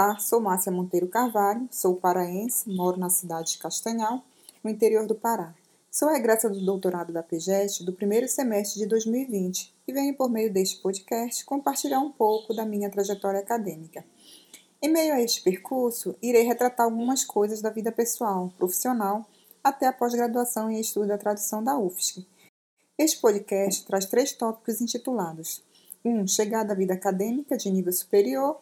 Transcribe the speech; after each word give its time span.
Olá, 0.00 0.16
sou 0.20 0.40
Márcia 0.40 0.70
Monteiro 0.70 1.08
Carvalho, 1.08 1.68
sou 1.72 1.96
paraense, 1.96 2.70
moro 2.70 2.96
na 2.96 3.10
cidade 3.10 3.50
de 3.50 3.58
Castanhal, 3.58 4.22
no 4.62 4.70
interior 4.70 5.08
do 5.08 5.14
Pará. 5.16 5.52
Sou 5.90 6.08
regressa 6.08 6.48
do 6.48 6.64
doutorado 6.64 7.12
da 7.12 7.20
PGEST 7.20 7.84
do 7.84 7.92
primeiro 7.92 8.28
semestre 8.28 8.78
de 8.78 8.86
2020 8.86 9.74
e 9.88 9.92
venho, 9.92 10.14
por 10.14 10.30
meio 10.30 10.52
deste 10.52 10.80
podcast, 10.80 11.44
compartilhar 11.44 11.98
um 11.98 12.12
pouco 12.12 12.54
da 12.54 12.64
minha 12.64 12.88
trajetória 12.88 13.40
acadêmica. 13.40 14.04
Em 14.80 14.88
meio 14.88 15.14
a 15.14 15.20
este 15.20 15.42
percurso, 15.42 16.14
irei 16.22 16.44
retratar 16.44 16.86
algumas 16.86 17.24
coisas 17.24 17.60
da 17.60 17.68
vida 17.68 17.90
pessoal, 17.90 18.52
profissional, 18.56 19.26
até 19.64 19.88
a 19.88 19.92
pós-graduação 19.92 20.70
em 20.70 20.78
estudo 20.78 21.08
da 21.08 21.18
tradução 21.18 21.60
da 21.60 21.76
UFSC. 21.76 22.24
Este 22.96 23.20
podcast 23.20 23.84
traz 23.84 24.06
três 24.06 24.30
tópicos 24.30 24.80
intitulados: 24.80 25.60
1. 26.04 26.20
Um, 26.20 26.24
chegada 26.28 26.72
à 26.72 26.76
vida 26.76 26.94
acadêmica 26.94 27.56
de 27.56 27.68
nível 27.68 27.92
superior 27.92 28.60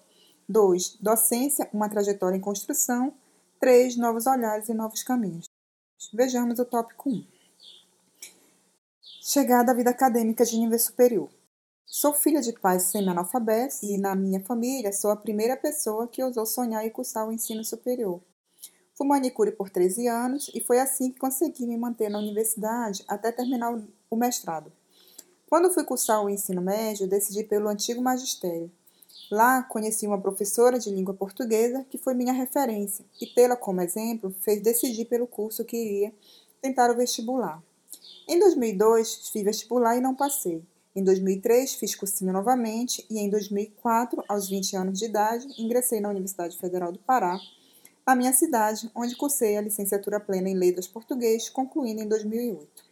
2. 0.48 0.98
Docência, 1.00 1.68
uma 1.72 1.88
trajetória 1.88 2.36
em 2.36 2.40
construção. 2.40 3.12
3. 3.58 3.96
Novos 3.96 4.26
olhares 4.26 4.68
e 4.68 4.74
novos 4.74 5.02
caminhos. 5.02 5.46
Vejamos 6.14 6.58
o 6.60 6.64
tópico 6.64 7.10
1. 7.10 7.26
Chegada 9.22 9.72
à 9.72 9.74
vida 9.74 9.90
acadêmica 9.90 10.44
de 10.44 10.56
nível 10.56 10.78
superior. 10.78 11.28
Sou 11.84 12.12
filha 12.12 12.40
de 12.40 12.52
pais 12.52 12.84
semi-analfabetos 12.84 13.82
e, 13.82 13.98
na 13.98 14.14
minha 14.14 14.40
família, 14.40 14.92
sou 14.92 15.10
a 15.10 15.16
primeira 15.16 15.56
pessoa 15.56 16.06
que 16.06 16.22
ousou 16.22 16.46
sonhar 16.46 16.86
em 16.86 16.90
cursar 16.90 17.26
o 17.26 17.32
ensino 17.32 17.64
superior. 17.64 18.20
Fui 18.94 19.06
manicure 19.06 19.50
por 19.50 19.68
13 19.68 20.06
anos 20.06 20.50
e 20.54 20.60
foi 20.60 20.78
assim 20.78 21.10
que 21.10 21.18
consegui 21.18 21.66
me 21.66 21.76
manter 21.76 22.08
na 22.08 22.18
universidade 22.18 23.04
até 23.08 23.32
terminar 23.32 23.76
o 24.08 24.16
mestrado. 24.16 24.72
Quando 25.48 25.72
fui 25.72 25.84
cursar 25.84 26.24
o 26.24 26.30
ensino 26.30 26.62
médio, 26.62 27.08
decidi 27.08 27.44
pelo 27.44 27.68
antigo 27.68 28.00
magistério, 28.00 28.70
Lá 29.30 29.62
conheci 29.62 30.06
uma 30.06 30.20
professora 30.20 30.78
de 30.78 30.88
língua 30.90 31.12
portuguesa 31.12 31.84
que 31.90 31.98
foi 31.98 32.14
minha 32.14 32.32
referência 32.32 33.04
e, 33.20 33.26
tê-la 33.26 33.56
como 33.56 33.80
exemplo, 33.80 34.34
fez 34.40 34.62
decidir 34.62 35.06
pelo 35.06 35.26
curso 35.26 35.64
que 35.64 35.76
iria 35.76 36.14
tentar 36.62 36.90
o 36.90 36.96
vestibular. 36.96 37.60
Em 38.28 38.38
2002, 38.38 39.28
fiz 39.28 39.42
vestibular 39.42 39.96
e 39.96 40.00
não 40.00 40.14
passei. 40.14 40.62
Em 40.94 41.02
2003, 41.02 41.74
fiz 41.74 41.94
cursinho 41.94 42.32
novamente 42.32 43.04
e 43.10 43.18
em 43.18 43.28
2004, 43.28 44.24
aos 44.28 44.48
20 44.48 44.76
anos 44.76 44.98
de 44.98 45.04
idade, 45.04 45.46
ingressei 45.58 46.00
na 46.00 46.08
Universidade 46.08 46.56
Federal 46.56 46.92
do 46.92 46.98
Pará, 47.00 47.38
na 48.06 48.14
minha 48.14 48.32
cidade, 48.32 48.88
onde 48.94 49.16
cursei 49.16 49.56
a 49.56 49.60
licenciatura 49.60 50.20
plena 50.20 50.48
em 50.48 50.54
Letras 50.54 50.86
Português, 50.86 51.48
concluindo 51.48 52.00
em 52.00 52.08
2008. 52.08 52.85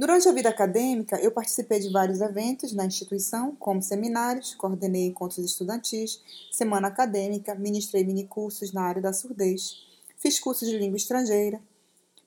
Durante 0.00 0.26
a 0.26 0.32
vida 0.32 0.48
acadêmica, 0.48 1.20
eu 1.20 1.30
participei 1.30 1.78
de 1.78 1.90
vários 1.90 2.22
eventos 2.22 2.72
na 2.72 2.86
instituição, 2.86 3.54
como 3.56 3.82
seminários, 3.82 4.54
coordenei 4.54 5.04
encontros 5.04 5.44
estudantis, 5.44 6.22
semana 6.50 6.88
acadêmica, 6.88 7.54
ministrei 7.54 8.02
minicursos 8.02 8.72
na 8.72 8.80
área 8.80 9.02
da 9.02 9.12
surdez, 9.12 9.86
fiz 10.16 10.40
curso 10.40 10.64
de 10.64 10.78
língua 10.78 10.96
estrangeira, 10.96 11.60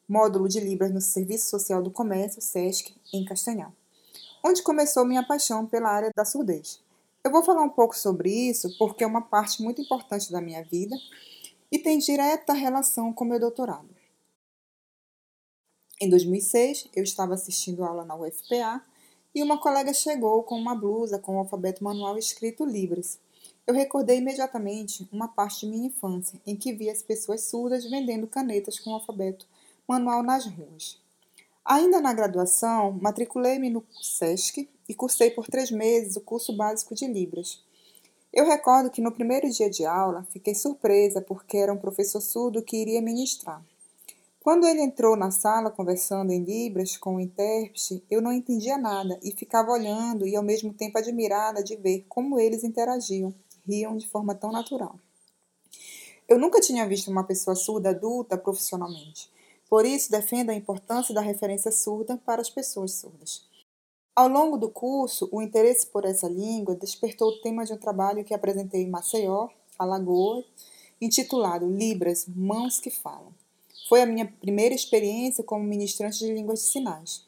módulo 0.07 0.47
de 0.47 0.59
Libras 0.59 0.91
no 0.91 1.01
Serviço 1.01 1.49
Social 1.49 1.81
do 1.81 1.89
Comércio, 1.89 2.43
SESC, 2.43 2.93
em 3.11 3.25
Castanhal, 3.25 3.73
onde 4.45 4.61
começou 4.61 5.03
minha 5.03 5.25
paixão 5.25 5.65
pela 5.65 5.89
área 5.89 6.11
da 6.15 6.25
surdez. 6.25 6.79
Eu 7.23 7.31
vou 7.31 7.43
falar 7.43 7.63
um 7.63 7.69
pouco 7.69 7.97
sobre 7.97 8.29
isso 8.29 8.69
porque 8.77 9.03
é 9.03 9.07
uma 9.07 9.23
parte 9.23 9.63
muito 9.63 9.81
importante 9.81 10.31
da 10.31 10.39
minha 10.39 10.63
vida 10.63 10.95
e 11.71 11.79
tem 11.79 11.97
direta 11.97 12.53
relação 12.53 13.11
com 13.11 13.25
meu 13.25 13.39
doutorado. 13.39 13.92
Em 16.03 16.09
2006, 16.09 16.89
eu 16.93 17.01
estava 17.01 17.33
assistindo 17.33 17.81
aula 17.81 18.03
na 18.03 18.13
UFPA 18.13 18.83
e 19.33 19.41
uma 19.41 19.57
colega 19.57 19.93
chegou 19.93 20.43
com 20.43 20.59
uma 20.59 20.75
blusa 20.75 21.17
com 21.17 21.37
o 21.37 21.39
alfabeto 21.39 21.81
manual 21.81 22.17
escrito 22.17 22.65
Libras. 22.65 23.17
Eu 23.65 23.73
recordei 23.73 24.17
imediatamente 24.17 25.07
uma 25.13 25.29
parte 25.29 25.61
de 25.61 25.67
minha 25.67 25.87
infância 25.87 26.41
em 26.45 26.57
que 26.57 26.73
vi 26.73 26.89
as 26.89 27.01
pessoas 27.01 27.45
surdas 27.45 27.89
vendendo 27.89 28.27
canetas 28.27 28.77
com 28.79 28.89
o 28.89 28.95
alfabeto 28.95 29.47
manual 29.87 30.21
nas 30.21 30.45
ruas. 30.45 30.99
Ainda 31.63 32.01
na 32.01 32.11
graduação, 32.11 32.91
matriculei-me 33.01 33.69
no 33.69 33.81
SESC 34.01 34.67
e 34.89 34.93
cursei 34.93 35.31
por 35.31 35.47
três 35.47 35.71
meses 35.71 36.17
o 36.17 36.21
curso 36.21 36.51
básico 36.51 36.93
de 36.93 37.07
Libras. 37.07 37.63
Eu 38.33 38.45
recordo 38.45 38.91
que 38.91 38.99
no 38.99 39.13
primeiro 39.13 39.49
dia 39.49 39.69
de 39.69 39.85
aula 39.85 40.27
fiquei 40.31 40.53
surpresa 40.53 41.21
porque 41.21 41.55
era 41.55 41.71
um 41.71 41.77
professor 41.77 42.19
surdo 42.19 42.61
que 42.61 42.75
iria 42.75 43.01
ministrar. 43.01 43.63
Quando 44.43 44.67
ele 44.67 44.81
entrou 44.81 45.15
na 45.15 45.31
sala 45.31 45.71
conversando 45.71 46.33
em 46.33 46.43
Libras 46.43 46.97
com 46.97 47.15
o 47.15 47.19
intérprete, 47.21 48.03
eu 48.11 48.21
não 48.21 48.33
entendia 48.33 48.77
nada 48.77 49.17
e 49.23 49.31
ficava 49.31 49.71
olhando 49.71 50.27
e 50.27 50.35
ao 50.35 50.43
mesmo 50.43 50.73
tempo 50.73 50.97
admirada 50.97 51.63
de 51.63 51.77
ver 51.77 52.05
como 52.09 52.37
eles 52.37 52.61
interagiam, 52.61 53.33
riam 53.65 53.95
de 53.95 54.05
forma 54.05 54.35
tão 54.35 54.51
natural. 54.51 54.99
Eu 56.27 56.37
nunca 56.37 56.59
tinha 56.59 56.85
visto 56.85 57.09
uma 57.09 57.23
pessoa 57.23 57.55
surda 57.55 57.91
adulta 57.91 58.37
profissionalmente. 58.37 59.31
Por 59.69 59.85
isso, 59.85 60.11
defendo 60.11 60.49
a 60.49 60.55
importância 60.55 61.15
da 61.15 61.21
referência 61.21 61.71
surda 61.71 62.17
para 62.17 62.41
as 62.41 62.49
pessoas 62.49 62.91
surdas. 62.95 63.47
Ao 64.13 64.27
longo 64.27 64.57
do 64.57 64.69
curso, 64.69 65.29
o 65.31 65.41
interesse 65.41 65.87
por 65.87 66.03
essa 66.03 66.27
língua 66.27 66.75
despertou 66.75 67.29
o 67.29 67.41
tema 67.41 67.63
de 67.63 67.71
um 67.71 67.77
trabalho 67.77 68.25
que 68.25 68.33
apresentei 68.33 68.81
em 68.81 68.89
Maceió, 68.89 69.47
Alagoas, 69.79 70.43
intitulado 70.99 71.65
Libras 71.65 72.25
Mãos 72.27 72.81
que 72.81 72.91
Falam. 72.91 73.33
Foi 73.87 74.01
a 74.01 74.05
minha 74.05 74.25
primeira 74.25 74.73
experiência 74.73 75.43
como 75.43 75.63
ministrante 75.63 76.19
de 76.19 76.33
línguas 76.33 76.59
de 76.59 76.67
sinais. 76.67 77.25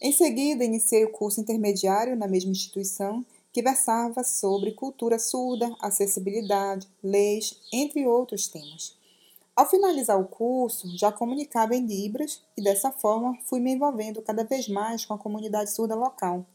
Em 0.00 0.12
seguida, 0.12 0.64
iniciei 0.64 1.04
o 1.04 1.12
curso 1.12 1.40
intermediário 1.40 2.16
na 2.16 2.28
mesma 2.28 2.52
instituição, 2.52 3.24
que 3.52 3.62
versava 3.62 4.22
sobre 4.22 4.72
cultura 4.72 5.18
surda, 5.18 5.74
acessibilidade, 5.80 6.86
leis, 7.02 7.58
entre 7.72 8.06
outros 8.06 8.46
temas. 8.46 8.96
Ao 9.56 9.68
finalizar 9.68 10.20
o 10.20 10.28
curso, 10.28 10.86
já 10.96 11.10
comunicava 11.10 11.74
em 11.74 11.84
Libras 11.84 12.40
e 12.56 12.62
dessa 12.62 12.92
forma 12.92 13.36
fui 13.46 13.58
me 13.58 13.72
envolvendo 13.72 14.22
cada 14.22 14.44
vez 14.44 14.68
mais 14.68 15.04
com 15.04 15.14
a 15.14 15.18
comunidade 15.18 15.72
surda 15.72 15.96
local, 15.96 16.46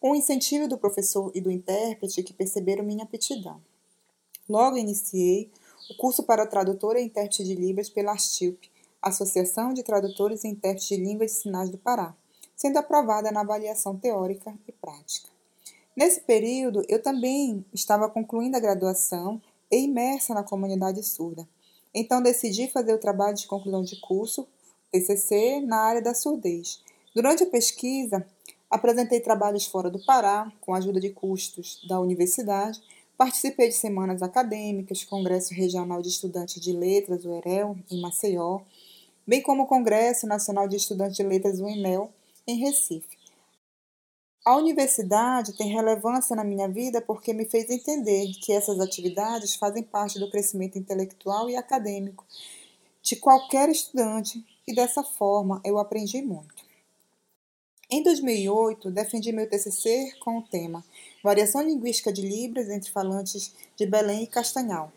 com 0.00 0.10
o 0.10 0.16
incentivo 0.16 0.66
do 0.66 0.76
professor 0.76 1.30
e 1.34 1.40
do 1.40 1.52
intérprete 1.52 2.24
que 2.24 2.32
perceberam 2.32 2.82
minha 2.82 3.04
aptidão. 3.04 3.60
Logo 4.48 4.76
iniciei 4.76 5.50
o 5.90 5.96
curso 5.96 6.22
para 6.24 6.46
tradutor 6.46 6.96
e 6.96 7.02
intérprete 7.02 7.44
de 7.44 7.54
Libras 7.54 7.88
pela 7.88 8.12
Astilp, 8.12 8.64
Associação 9.00 9.72
de 9.72 9.82
Tradutores 9.82 10.44
e 10.44 10.48
Intérpretes 10.48 10.88
de 10.88 10.96
Línguas 10.96 11.32
de 11.32 11.36
Sinais 11.38 11.70
do 11.70 11.78
Pará, 11.78 12.14
sendo 12.56 12.78
aprovada 12.78 13.30
na 13.30 13.42
avaliação 13.42 13.96
teórica 13.96 14.52
e 14.66 14.72
prática. 14.72 15.28
Nesse 15.96 16.20
período, 16.20 16.84
eu 16.88 17.00
também 17.00 17.64
estava 17.72 18.08
concluindo 18.08 18.56
a 18.56 18.60
graduação 18.60 19.40
e 19.70 19.84
imersa 19.84 20.34
na 20.34 20.42
comunidade 20.42 21.02
surda. 21.02 21.48
Então, 21.94 22.20
decidi 22.20 22.68
fazer 22.68 22.92
o 22.92 22.98
trabalho 22.98 23.36
de 23.36 23.46
conclusão 23.46 23.82
de 23.82 23.98
curso, 24.00 24.46
TCC, 24.92 25.60
na 25.60 25.78
área 25.78 26.02
da 26.02 26.14
surdez. 26.14 26.82
Durante 27.14 27.44
a 27.44 27.46
pesquisa, 27.46 28.26
apresentei 28.70 29.20
trabalhos 29.20 29.66
fora 29.66 29.88
do 29.88 30.04
Pará, 30.04 30.52
com 30.60 30.74
a 30.74 30.78
ajuda 30.78 31.00
de 31.00 31.10
custos 31.10 31.80
da 31.88 31.98
universidade, 31.98 32.82
Participei 33.16 33.68
de 33.68 33.74
semanas 33.74 34.22
acadêmicas, 34.22 35.02
Congresso 35.02 35.54
Regional 35.54 36.02
de 36.02 36.08
Estudantes 36.08 36.60
de 36.60 36.72
Letras, 36.72 37.24
o 37.24 37.32
EREL, 37.32 37.76
em 37.90 38.00
Maceió, 38.00 38.60
bem 39.26 39.42
como 39.42 39.62
o 39.62 39.66
Congresso 39.66 40.26
Nacional 40.26 40.68
de 40.68 40.76
Estudantes 40.76 41.16
de 41.16 41.22
Letras, 41.22 41.58
o 41.58 41.66
ENEL, 41.66 42.12
em 42.46 42.58
Recife. 42.58 43.16
A 44.44 44.54
universidade 44.56 45.56
tem 45.56 45.72
relevância 45.72 46.36
na 46.36 46.44
minha 46.44 46.68
vida 46.68 47.00
porque 47.00 47.32
me 47.32 47.46
fez 47.46 47.68
entender 47.68 48.32
que 48.34 48.52
essas 48.52 48.78
atividades 48.78 49.56
fazem 49.56 49.82
parte 49.82 50.20
do 50.20 50.30
crescimento 50.30 50.78
intelectual 50.78 51.50
e 51.50 51.56
acadêmico 51.56 52.24
de 53.02 53.16
qualquer 53.16 53.68
estudante 53.70 54.44
e 54.68 54.74
dessa 54.74 55.02
forma 55.02 55.60
eu 55.64 55.78
aprendi 55.78 56.22
muito. 56.22 56.54
Em 57.90 58.02
2008, 58.02 58.90
defendi 58.90 59.32
meu 59.32 59.48
TCC 59.48 60.12
com 60.20 60.38
o 60.38 60.42
tema 60.42 60.84
Variação 61.26 61.60
Linguística 61.60 62.12
de 62.12 62.22
Libras 62.22 62.68
entre 62.68 62.92
falantes 62.92 63.52
de 63.74 63.84
Belém 63.84 64.22
e 64.22 64.26
Castanhal. 64.28 64.92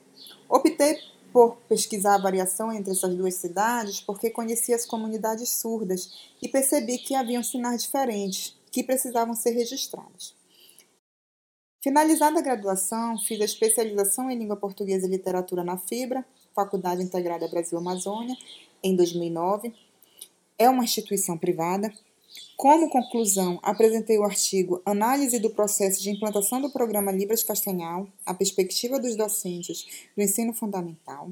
Optei 0.47 0.99
por 1.33 1.55
pesquisar 1.67 2.13
a 2.13 2.21
variação 2.21 2.71
entre 2.71 2.91
essas 2.91 3.15
duas 3.15 3.33
cidades 3.33 3.99
porque 3.99 4.29
conhecia 4.29 4.75
as 4.75 4.85
comunidades 4.85 5.49
surdas 5.49 6.29
e 6.39 6.47
percebi 6.47 6.99
que 6.99 7.15
haviam 7.15 7.41
sinais 7.41 7.81
diferentes 7.81 8.55
que 8.71 8.83
precisavam 8.83 9.33
ser 9.33 9.53
registrados. 9.53 10.35
Finalizada 11.81 12.37
a 12.37 12.43
graduação, 12.43 13.17
fiz 13.17 13.41
a 13.41 13.45
especialização 13.45 14.29
em 14.29 14.37
língua 14.37 14.55
portuguesa 14.55 15.07
e 15.07 15.09
literatura 15.09 15.63
na 15.63 15.79
FIBRA, 15.79 16.23
Faculdade 16.53 17.01
Integrada 17.01 17.47
Brasil 17.47 17.75
Amazônia, 17.79 18.37
em 18.83 18.95
2009. 18.95 19.73
É 20.59 20.69
uma 20.69 20.83
instituição 20.83 21.35
privada 21.39 21.91
como 22.57 22.89
conclusão, 22.89 23.57
apresentei 23.63 24.17
o 24.17 24.23
artigo 24.23 24.81
Análise 24.85 25.39
do 25.39 25.49
processo 25.49 26.01
de 26.01 26.09
implantação 26.09 26.59
do 26.59 26.69
programa 26.69 27.11
Libras 27.11 27.43
Castanhal, 27.43 28.07
a 28.25 28.33
perspectiva 28.33 28.99
dos 28.99 29.15
docentes 29.15 30.07
do 30.15 30.21
ensino 30.21 30.53
fundamental, 30.53 31.31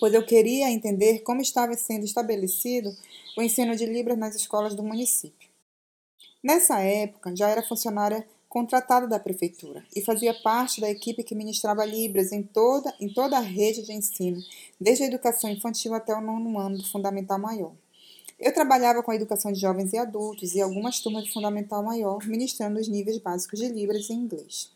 pois 0.00 0.14
eu 0.14 0.24
queria 0.24 0.70
entender 0.70 1.20
como 1.20 1.42
estava 1.42 1.74
sendo 1.74 2.04
estabelecido 2.04 2.96
o 3.36 3.42
ensino 3.42 3.76
de 3.76 3.84
Libras 3.84 4.16
nas 4.16 4.34
escolas 4.34 4.74
do 4.74 4.82
município. 4.82 5.48
Nessa 6.42 6.80
época, 6.80 7.36
já 7.36 7.48
era 7.48 7.62
funcionária 7.62 8.26
contratada 8.48 9.06
da 9.06 9.20
prefeitura 9.20 9.84
e 9.94 10.00
fazia 10.00 10.32
parte 10.32 10.80
da 10.80 10.88
equipe 10.88 11.22
que 11.22 11.34
ministrava 11.34 11.84
Libras 11.84 12.32
em 12.32 12.42
toda, 12.42 12.94
em 12.98 13.12
toda 13.12 13.36
a 13.36 13.40
rede 13.40 13.82
de 13.82 13.92
ensino, 13.92 14.42
desde 14.80 15.04
a 15.04 15.06
educação 15.06 15.50
infantil 15.50 15.92
até 15.92 16.14
o 16.14 16.20
nono 16.20 16.58
ano 16.58 16.78
do 16.78 16.88
Fundamental 16.88 17.38
Maior. 17.38 17.72
Eu 18.38 18.54
trabalhava 18.54 19.02
com 19.02 19.10
a 19.10 19.16
educação 19.16 19.50
de 19.50 19.58
jovens 19.58 19.92
e 19.92 19.98
adultos 19.98 20.54
e 20.54 20.60
algumas 20.60 21.00
turmas 21.00 21.24
de 21.24 21.32
Fundamental 21.32 21.82
Maior, 21.82 22.24
ministrando 22.24 22.78
os 22.78 22.86
níveis 22.86 23.18
básicos 23.18 23.58
de 23.58 23.66
Libras 23.66 24.08
e 24.08 24.12
inglês. 24.12 24.70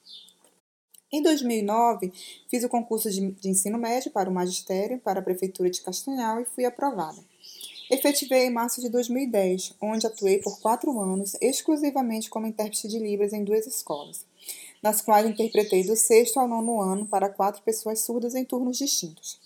Em 1.13 1.23
2009, 1.23 2.13
fiz 2.51 2.65
o 2.65 2.69
concurso 2.69 3.09
de, 3.09 3.31
de 3.31 3.49
ensino 3.49 3.79
médio 3.79 4.11
para 4.11 4.29
o 4.29 4.33
magistério 4.33 4.99
para 4.99 5.21
a 5.21 5.23
Prefeitura 5.23 5.71
de 5.71 5.81
Castanhal 5.81 6.41
e 6.41 6.45
fui 6.45 6.65
aprovada. 6.65 7.23
Efetivei 7.89 8.47
em 8.47 8.51
março 8.51 8.81
de 8.81 8.89
2010, 8.89 9.75
onde 9.81 10.07
atuei 10.07 10.39
por 10.39 10.59
quatro 10.61 10.99
anos 10.99 11.37
exclusivamente 11.41 12.31
como 12.31 12.47
intérprete 12.47 12.89
de 12.89 12.99
Libras 12.99 13.33
em 13.33 13.45
duas 13.45 13.67
escolas, 13.67 14.25
nas 14.83 15.03
quais 15.03 15.29
interpretei 15.29 15.85
do 15.85 15.95
sexto 15.95 16.41
ao 16.41 16.49
nono 16.49 16.81
ano 16.81 17.07
para 17.07 17.29
quatro 17.29 17.63
pessoas 17.63 18.01
surdas 18.01 18.35
em 18.35 18.45
turnos 18.45 18.79
distintos. 18.79 19.42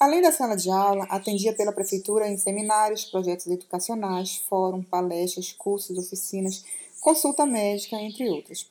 Além 0.00 0.22
da 0.22 0.32
sala 0.32 0.56
de 0.56 0.70
aula, 0.70 1.04
atendia 1.10 1.52
pela 1.52 1.74
prefeitura 1.74 2.26
em 2.26 2.38
seminários, 2.38 3.04
projetos 3.04 3.46
educacionais, 3.46 4.36
fórum, 4.48 4.82
palestras, 4.82 5.52
cursos, 5.52 5.98
oficinas, 5.98 6.64
consulta 7.02 7.44
médica, 7.44 7.96
entre 7.96 8.26
outros. 8.30 8.66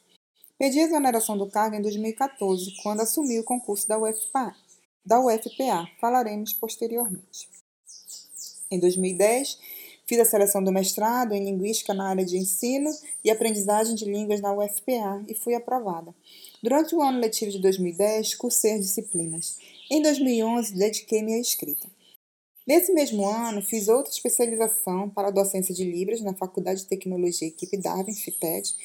Pedi 0.57 0.79
a 0.79 0.85
exoneração 0.85 1.37
do 1.37 1.45
cargo 1.45 1.75
em 1.75 1.83
2014, 1.83 2.73
quando 2.81 3.01
assumi 3.01 3.37
o 3.37 3.43
concurso 3.43 3.87
da 3.87 3.99
UFPA. 3.99 4.55
Da 5.05 5.19
UFPA, 5.19 5.87
falaremos 6.01 6.51
posteriormente. 6.53 7.47
Em 8.71 8.79
2010, 8.79 9.59
fiz 10.07 10.19
a 10.19 10.25
seleção 10.25 10.63
do 10.63 10.71
mestrado 10.71 11.33
em 11.33 11.45
Linguística 11.45 11.93
na 11.93 12.09
área 12.09 12.25
de 12.25 12.39
ensino 12.39 12.89
e 13.23 13.29
aprendizagem 13.29 13.93
de 13.93 14.05
línguas 14.05 14.41
na 14.41 14.51
UFPA 14.51 15.23
e 15.27 15.35
fui 15.35 15.53
aprovada. 15.53 16.11
Durante 16.63 16.95
o 16.95 17.03
ano 17.03 17.19
letivo 17.19 17.51
de 17.51 17.59
2010, 17.59 18.33
cursei 18.33 18.73
as 18.73 18.81
disciplinas. 18.81 19.59
Em 19.91 20.03
2011, 20.03 20.75
dediquei-me 20.75 21.33
à 21.33 21.39
escrita. 21.39 21.89
Nesse 22.67 22.93
mesmo 22.93 23.27
ano, 23.27 23.59
fiz 23.59 23.87
outra 23.87 24.13
especialização 24.13 25.09
para 25.09 25.29
a 25.29 25.31
docência 25.31 25.73
de 25.73 25.83
Libras 25.83 26.21
na 26.21 26.35
Faculdade 26.35 26.81
de 26.81 26.87
Tecnologia 26.87 27.47
Equipe 27.47 27.75
Darwin, 27.75 28.13
FITED, 28.13 28.75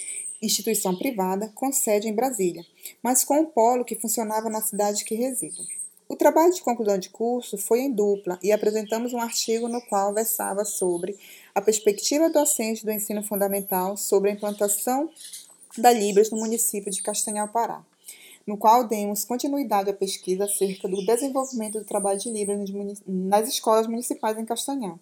instituição 0.41 0.97
privada 0.97 1.53
com 1.55 1.71
sede 1.71 2.09
em 2.09 2.15
Brasília, 2.15 2.65
mas 3.03 3.23
com 3.23 3.41
um 3.41 3.45
polo 3.45 3.85
que 3.85 4.01
funcionava 4.01 4.49
na 4.49 4.63
cidade 4.63 5.05
que 5.05 5.15
resido. 5.15 5.63
O 6.09 6.17
trabalho 6.17 6.55
de 6.55 6.63
conclusão 6.63 6.97
de 6.97 7.11
curso 7.11 7.59
foi 7.59 7.81
em 7.81 7.93
dupla 7.93 8.39
e 8.43 8.51
apresentamos 8.51 9.13
um 9.13 9.21
artigo 9.21 9.69
no 9.69 9.83
qual 9.83 10.15
versava 10.15 10.65
sobre 10.65 11.19
a 11.55 11.61
perspectiva 11.61 12.31
docente 12.31 12.83
do 12.83 12.91
ensino 12.91 13.23
fundamental 13.23 13.99
sobre 13.99 14.31
a 14.31 14.33
implantação 14.33 15.11
da 15.77 15.93
Libras 15.93 16.31
no 16.31 16.39
município 16.39 16.91
de 16.91 17.03
Castanhal, 17.03 17.49
Pará, 17.49 17.85
no 18.47 18.57
qual 18.57 18.87
demos 18.87 19.25
continuidade 19.25 19.91
à 19.91 19.95
pesquisa 19.95 20.45
acerca 20.45 20.89
do 20.89 21.05
desenvolvimento 21.05 21.79
do 21.79 21.85
trabalho 21.85 22.19
de 22.19 22.31
Libras 22.31 22.71
nas 23.07 23.49
escolas 23.49 23.87
municipais 23.87 24.39
em 24.39 24.45
Castanhal. 24.45 24.99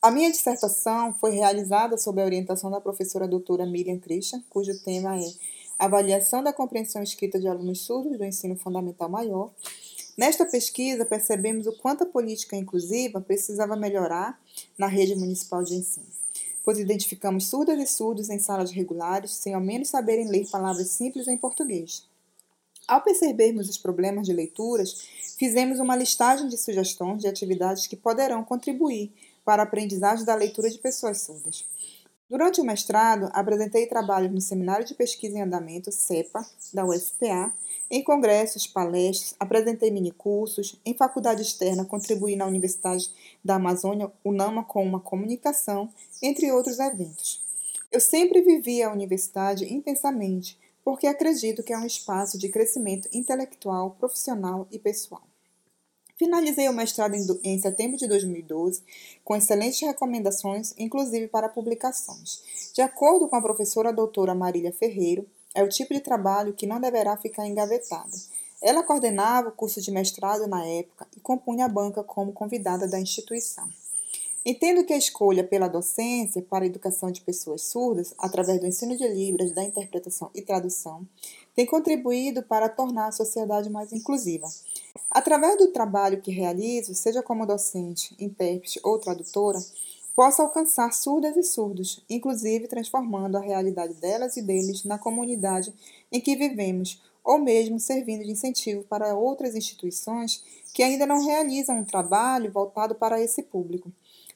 A 0.00 0.10
minha 0.10 0.32
dissertação 0.32 1.14
foi 1.20 1.30
realizada 1.30 1.96
sob 1.96 2.20
a 2.20 2.24
orientação 2.24 2.70
da 2.70 2.80
professora 2.80 3.28
doutora 3.28 3.64
Miriam 3.64 4.00
Christian, 4.00 4.42
cujo 4.50 4.76
tema 4.82 5.16
é 5.16 5.32
avaliação 5.78 6.42
da 6.42 6.52
compreensão 6.52 7.02
escrita 7.02 7.38
de 7.38 7.46
alunos 7.46 7.82
surdos 7.82 8.18
do 8.18 8.24
ensino 8.24 8.56
fundamental 8.56 9.08
maior. 9.08 9.52
Nesta 10.16 10.44
pesquisa, 10.44 11.04
percebemos 11.04 11.66
o 11.66 11.72
quanto 11.72 12.04
a 12.04 12.06
política 12.06 12.56
inclusiva 12.56 13.20
precisava 13.20 13.76
melhorar 13.76 14.40
na 14.76 14.86
rede 14.86 15.14
municipal 15.14 15.62
de 15.62 15.74
ensino, 15.74 16.06
pois 16.64 16.78
identificamos 16.78 17.46
surdas 17.46 17.78
e 17.78 17.86
surdos 17.86 18.30
em 18.30 18.38
salas 18.38 18.70
regulares 18.70 19.32
sem 19.32 19.54
ao 19.54 19.60
menos 19.60 19.88
saberem 19.88 20.28
ler 20.28 20.48
palavras 20.50 20.88
simples 20.88 21.28
em 21.28 21.36
português. 21.36 22.06
Ao 22.86 23.00
percebermos 23.00 23.68
os 23.68 23.78
problemas 23.78 24.26
de 24.26 24.32
leituras, 24.32 25.06
fizemos 25.38 25.78
uma 25.78 25.96
listagem 25.96 26.48
de 26.48 26.58
sugestões 26.58 27.20
de 27.20 27.28
atividades 27.28 27.86
que 27.86 27.96
poderão 27.96 28.44
contribuir 28.44 29.12
para 29.44 29.62
a 29.62 29.64
aprendizagem 29.64 30.24
da 30.24 30.34
leitura 30.34 30.68
de 30.70 30.78
pessoas 30.78 31.22
surdas. 31.22 31.64
Durante 32.28 32.60
o 32.60 32.64
mestrado, 32.64 33.28
apresentei 33.32 33.86
trabalhos 33.86 34.32
no 34.32 34.40
Seminário 34.40 34.86
de 34.86 34.94
Pesquisa 34.94 35.36
em 35.36 35.42
Andamento, 35.42 35.92
CEPA, 35.92 36.44
da 36.72 36.84
UFPA, 36.84 37.52
em 37.90 38.02
congressos, 38.02 38.66
palestras, 38.66 39.34
apresentei 39.38 39.90
minicursos, 39.90 40.80
em 40.84 40.94
faculdade 40.94 41.42
externa 41.42 41.84
contribuí 41.84 42.36
na 42.36 42.46
Universidade 42.46 43.10
da 43.44 43.56
Amazônia, 43.56 44.10
UNAMA, 44.24 44.64
com 44.64 44.82
uma 44.82 44.98
comunicação, 44.98 45.90
entre 46.22 46.50
outros 46.50 46.78
eventos. 46.78 47.44
Eu 47.90 48.00
sempre 48.00 48.40
vivi 48.40 48.82
a 48.82 48.90
universidade 48.90 49.70
intensamente, 49.70 50.58
porque 50.82 51.06
acredito 51.06 51.62
que 51.62 51.74
é 51.74 51.78
um 51.78 51.84
espaço 51.84 52.38
de 52.38 52.48
crescimento 52.48 53.08
intelectual, 53.12 53.90
profissional 54.00 54.66
e 54.70 54.78
pessoal. 54.78 55.31
Finalizei 56.22 56.68
o 56.68 56.72
mestrado 56.72 57.16
em, 57.42 57.58
setembro 57.58 57.96
de 57.96 58.06
2012, 58.06 58.80
com 59.24 59.34
excelentes 59.34 59.80
recomendações, 59.80 60.72
inclusive 60.78 61.26
para 61.26 61.48
publicações. 61.48 62.44
De 62.72 62.80
acordo 62.80 63.26
com 63.26 63.34
a 63.34 63.42
professora 63.42 63.92
doutora 63.92 64.32
Marília 64.32 64.72
Ferreiro, 64.72 65.26
é 65.52 65.64
o 65.64 65.68
tipo 65.68 65.92
de 65.92 65.98
trabalho 65.98 66.52
que 66.52 66.64
não 66.64 66.80
deverá 66.80 67.16
ficar 67.16 67.44
engavetado. 67.44 68.12
Ela 68.62 68.84
coordenava 68.84 69.48
o 69.48 69.52
curso 69.52 69.80
de 69.80 69.90
mestrado 69.90 70.46
na 70.46 70.64
época 70.64 71.08
e 71.16 71.18
compunha 71.18 71.64
a 71.64 71.68
banca 71.68 72.04
como 72.04 72.32
convidada 72.32 72.86
da 72.86 73.00
instituição. 73.00 73.68
Entendo 74.44 74.84
que 74.84 74.92
a 74.92 74.98
escolha 74.98 75.44
pela 75.44 75.68
docência 75.68 76.42
para 76.42 76.64
a 76.64 76.66
educação 76.66 77.12
de 77.12 77.20
pessoas 77.20 77.62
surdas, 77.62 78.12
através 78.18 78.60
do 78.60 78.66
ensino 78.66 78.96
de 78.96 79.06
Libras, 79.06 79.52
da 79.52 79.62
interpretação 79.62 80.30
e 80.34 80.42
tradução, 80.42 81.06
tem 81.54 81.64
contribuído 81.64 82.42
para 82.42 82.68
tornar 82.68 83.06
a 83.06 83.12
sociedade 83.12 83.70
mais 83.70 83.92
inclusiva. 83.92 84.48
Através 85.08 85.56
do 85.58 85.68
trabalho 85.68 86.20
que 86.20 86.32
realizo, 86.32 86.92
seja 86.92 87.22
como 87.22 87.46
docente, 87.46 88.16
intérprete 88.18 88.80
ou 88.82 88.98
tradutora, 88.98 89.60
posso 90.12 90.42
alcançar 90.42 90.92
surdas 90.92 91.36
e 91.36 91.44
surdos, 91.44 92.04
inclusive 92.10 92.66
transformando 92.66 93.36
a 93.36 93.40
realidade 93.40 93.94
delas 93.94 94.36
e 94.36 94.42
deles 94.42 94.82
na 94.84 94.98
comunidade 94.98 95.72
em 96.10 96.20
que 96.20 96.34
vivemos, 96.34 97.00
ou 97.24 97.38
mesmo 97.38 97.78
servindo 97.78 98.24
de 98.24 98.32
incentivo 98.32 98.82
para 98.82 99.14
outras 99.14 99.54
instituições 99.54 100.42
que 100.74 100.82
ainda 100.82 101.06
não 101.06 101.24
realizam 101.24 101.78
um 101.78 101.84
trabalho 101.84 102.50
voltado 102.50 102.96
para 102.96 103.20
esse 103.20 103.42
público. 103.42 103.92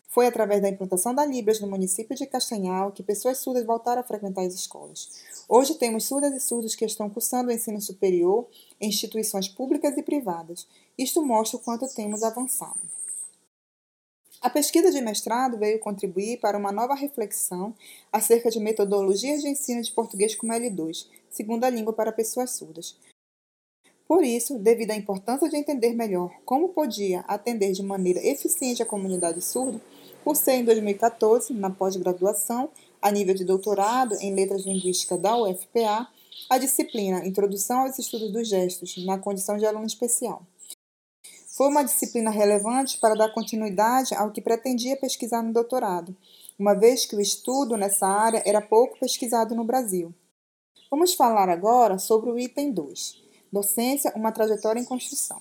Foi 0.09 0.27
através 0.27 0.63
da 0.63 0.69
implantação 0.69 1.15
da 1.15 1.27
Libras 1.27 1.61
no 1.61 1.69
município 1.69 2.17
de 2.17 2.27
Castanhal 2.27 2.93
que 2.93 3.03
pessoas 3.03 3.39
surdas 3.39 3.65
voltaram 3.65 4.01
a 4.01 4.05
frequentar 4.05 4.43
as 4.43 4.55
escolas. 4.55 5.11
Hoje 5.49 5.75
temos 5.75 6.05
surdas 6.05 6.33
e 6.35 6.41
surdos 6.41 6.75
que 6.75 6.85
estão 6.85 7.11
cursando 7.11 7.51
o 7.51 7.53
ensino 7.53 7.81
superior 7.81 8.47
em 8.81 8.89
instituições 8.89 9.49
públicas 9.49 9.97
e 9.97 10.03
privadas. 10.03 10.67
Isto 10.97 11.25
mostra 11.25 11.59
o 11.59 11.61
quanto 11.61 11.87
temos 11.95 12.23
avançado. 12.23 12.81
A 14.41 14.51
pesquisa 14.51 14.91
de 14.91 15.01
mestrado 15.01 15.59
veio 15.59 15.81
contribuir 15.81 16.39
para 16.39 16.59
uma 16.59 16.71
nova 16.71 16.95
reflexão 16.95 17.75
acerca 18.13 18.51
de 18.51 18.61
metodologias 18.61 19.43
de 19.43 19.49
ensino 19.49 19.83
de 19.83 19.91
português 19.91 20.35
como 20.35 20.53
L2, 20.53 21.09
segunda 21.31 21.69
língua 21.69 21.93
para 21.93 22.13
pessoas 22.13 22.53
surdas. 22.53 22.97
Por 24.07 24.23
isso, 24.23 24.59
devido 24.59 24.93
à 24.93 24.95
importância 24.95 25.49
de 25.49 25.57
entender 25.57 25.93
melhor 25.95 26.31
como 26.45 26.69
podia 26.69 27.21
atender 27.21 27.73
de 27.73 27.83
maneira 27.83 28.25
eficiente 28.25 28.83
a 28.83 28.87
comunidade 28.87 29.43
surda, 29.43 29.81
Cursei 30.27 30.57
em 30.57 30.65
2014, 30.65 31.55
na 31.55 31.71
pós-graduação, 31.71 32.69
a 33.01 33.13
nível 33.13 33.33
de 33.33 33.45
doutorado 33.45 34.13
em 34.17 34.35
Letras 34.35 34.67
Linguísticas 34.67 35.21
da 35.21 35.37
UFPA, 35.37 36.09
a 36.51 36.59
disciplina 36.59 37.25
Introdução 37.25 37.83
aos 37.83 37.97
Estudos 37.97 38.33
dos 38.33 38.49
Gestos, 38.49 38.97
na 39.07 39.19
condição 39.19 39.57
de 39.57 39.65
aluno 39.65 39.87
especial. 39.87 40.45
Foi 41.57 41.69
uma 41.69 41.85
disciplina 41.85 42.29
relevante 42.29 42.99
para 42.99 43.15
dar 43.15 43.33
continuidade 43.33 44.17
ao 44.17 44.33
que 44.33 44.43
pretendia 44.43 44.97
pesquisar 44.97 45.45
no 45.45 45.53
doutorado, 45.53 46.13
uma 46.59 46.75
vez 46.75 47.07
que 47.07 47.15
o 47.15 47.21
estudo 47.21 47.77
nessa 47.77 48.09
área 48.09 48.43
era 48.45 48.61
pouco 48.61 48.99
pesquisado 48.99 49.55
no 49.55 49.63
Brasil. 49.63 50.13
Vamos 50.91 51.15
falar 51.15 51.49
agora 51.49 52.01
sobre 52.01 52.31
o 52.31 52.37
item 52.37 52.73
2, 52.73 53.23
Docência, 53.53 54.13
uma 54.17 54.33
trajetória 54.33 54.81
em 54.81 54.85
construção. 54.85 55.41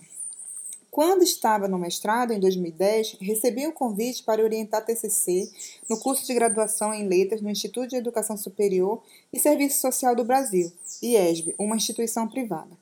Quando 0.95 1.23
estava 1.23 1.67
no 1.67 1.77
mestrado, 1.77 2.31
em 2.31 2.39
2010, 2.39 3.17
recebi 3.19 3.67
o 3.67 3.71
um 3.71 3.73
convite 3.73 4.23
para 4.23 4.41
orientar 4.41 4.85
TCC 4.85 5.51
no 5.89 5.99
curso 5.99 6.25
de 6.25 6.33
graduação 6.33 6.93
em 6.93 7.05
Letras 7.05 7.41
no 7.41 7.49
Instituto 7.49 7.89
de 7.89 7.97
Educação 7.97 8.37
Superior 8.37 9.03
e 9.33 9.37
Serviço 9.37 9.81
Social 9.81 10.15
do 10.15 10.23
Brasil, 10.23 10.71
IESB, 11.03 11.53
uma 11.59 11.75
instituição 11.75 12.29
privada. 12.29 12.77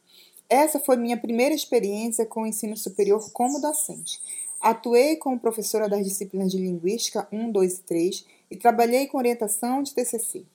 Essa 0.48 0.80
foi 0.80 0.96
minha 0.96 1.18
primeira 1.18 1.56
experiência 1.56 2.24
com 2.24 2.44
o 2.44 2.46
ensino 2.46 2.78
superior 2.78 3.32
como 3.32 3.60
docente. 3.60 4.22
Atuei 4.62 5.16
como 5.16 5.40
professora 5.40 5.90
das 5.90 6.06
disciplinas 6.06 6.52
de 6.52 6.60
Linguística 6.60 7.28
1, 7.32 7.52
2 7.52 7.74
e 7.74 7.82
3 7.82 8.26
e 8.52 8.56
trabalhei 8.56 9.08
com 9.08 9.18
orientação 9.18 9.82
de 9.82 9.92
TCC 9.92 10.46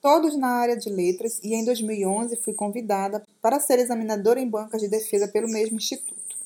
todos 0.00 0.34
na 0.34 0.48
área 0.48 0.78
de 0.78 0.88
letras, 0.88 1.40
e 1.42 1.52
em 1.54 1.62
2011 1.62 2.34
fui 2.36 2.54
convidada 2.54 3.22
para 3.42 3.60
ser 3.60 3.78
examinadora 3.78 4.40
em 4.40 4.48
bancas 4.48 4.80
de 4.80 4.88
defesa 4.88 5.28
pelo 5.28 5.46
mesmo 5.46 5.76
instituto. 5.76 6.39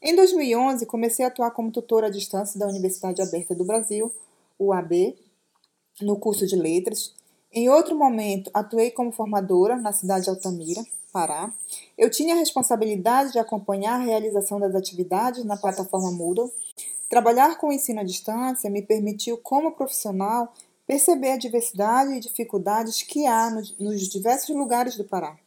Em 0.00 0.14
2011, 0.14 0.84
comecei 0.84 1.24
a 1.24 1.28
atuar 1.28 1.50
como 1.52 1.70
tutora 1.70 2.08
à 2.08 2.10
distância 2.10 2.60
da 2.60 2.68
Universidade 2.68 3.22
Aberta 3.22 3.54
do 3.54 3.64
Brasil, 3.64 4.12
UAB, 4.60 5.16
no 6.02 6.18
curso 6.18 6.46
de 6.46 6.54
Letras. 6.54 7.14
Em 7.50 7.70
outro 7.70 7.96
momento, 7.96 8.50
atuei 8.52 8.90
como 8.90 9.10
formadora 9.10 9.76
na 9.76 9.92
cidade 9.92 10.24
de 10.24 10.30
Altamira, 10.30 10.84
Pará. 11.10 11.50
Eu 11.96 12.10
tinha 12.10 12.34
a 12.34 12.38
responsabilidade 12.38 13.32
de 13.32 13.38
acompanhar 13.38 13.94
a 13.94 14.04
realização 14.04 14.60
das 14.60 14.74
atividades 14.74 15.44
na 15.46 15.56
plataforma 15.56 16.10
Moodle. 16.10 16.52
Trabalhar 17.08 17.56
com 17.56 17.68
o 17.68 17.72
ensino 17.72 18.00
à 18.00 18.04
distância 18.04 18.68
me 18.68 18.82
permitiu, 18.82 19.38
como 19.38 19.72
profissional, 19.72 20.52
perceber 20.86 21.30
a 21.30 21.38
diversidade 21.38 22.12
e 22.12 22.20
dificuldades 22.20 23.02
que 23.02 23.26
há 23.26 23.50
nos 23.80 24.08
diversos 24.10 24.54
lugares 24.54 24.96
do 24.96 25.04
Pará. 25.04 25.38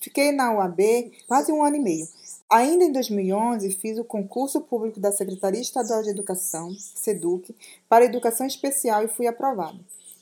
Fiquei 0.00 0.32
na 0.32 0.52
UAB 0.52 1.12
quase 1.28 1.52
um 1.52 1.62
ano 1.62 1.76
e 1.76 1.80
meio. 1.80 2.08
Ainda 2.52 2.84
em 2.84 2.92
2011, 2.92 3.70
fiz 3.76 3.96
o 3.96 4.04
concurso 4.04 4.60
público 4.60 5.00
da 5.00 5.10
Secretaria 5.10 5.58
Estadual 5.58 6.02
de 6.02 6.10
Educação, 6.10 6.70
SEDUC, 6.78 7.56
para 7.88 8.04
Educação 8.04 8.46
Especial 8.46 9.02
e 9.02 9.08
fui 9.08 9.26
aprovada. 9.26 9.78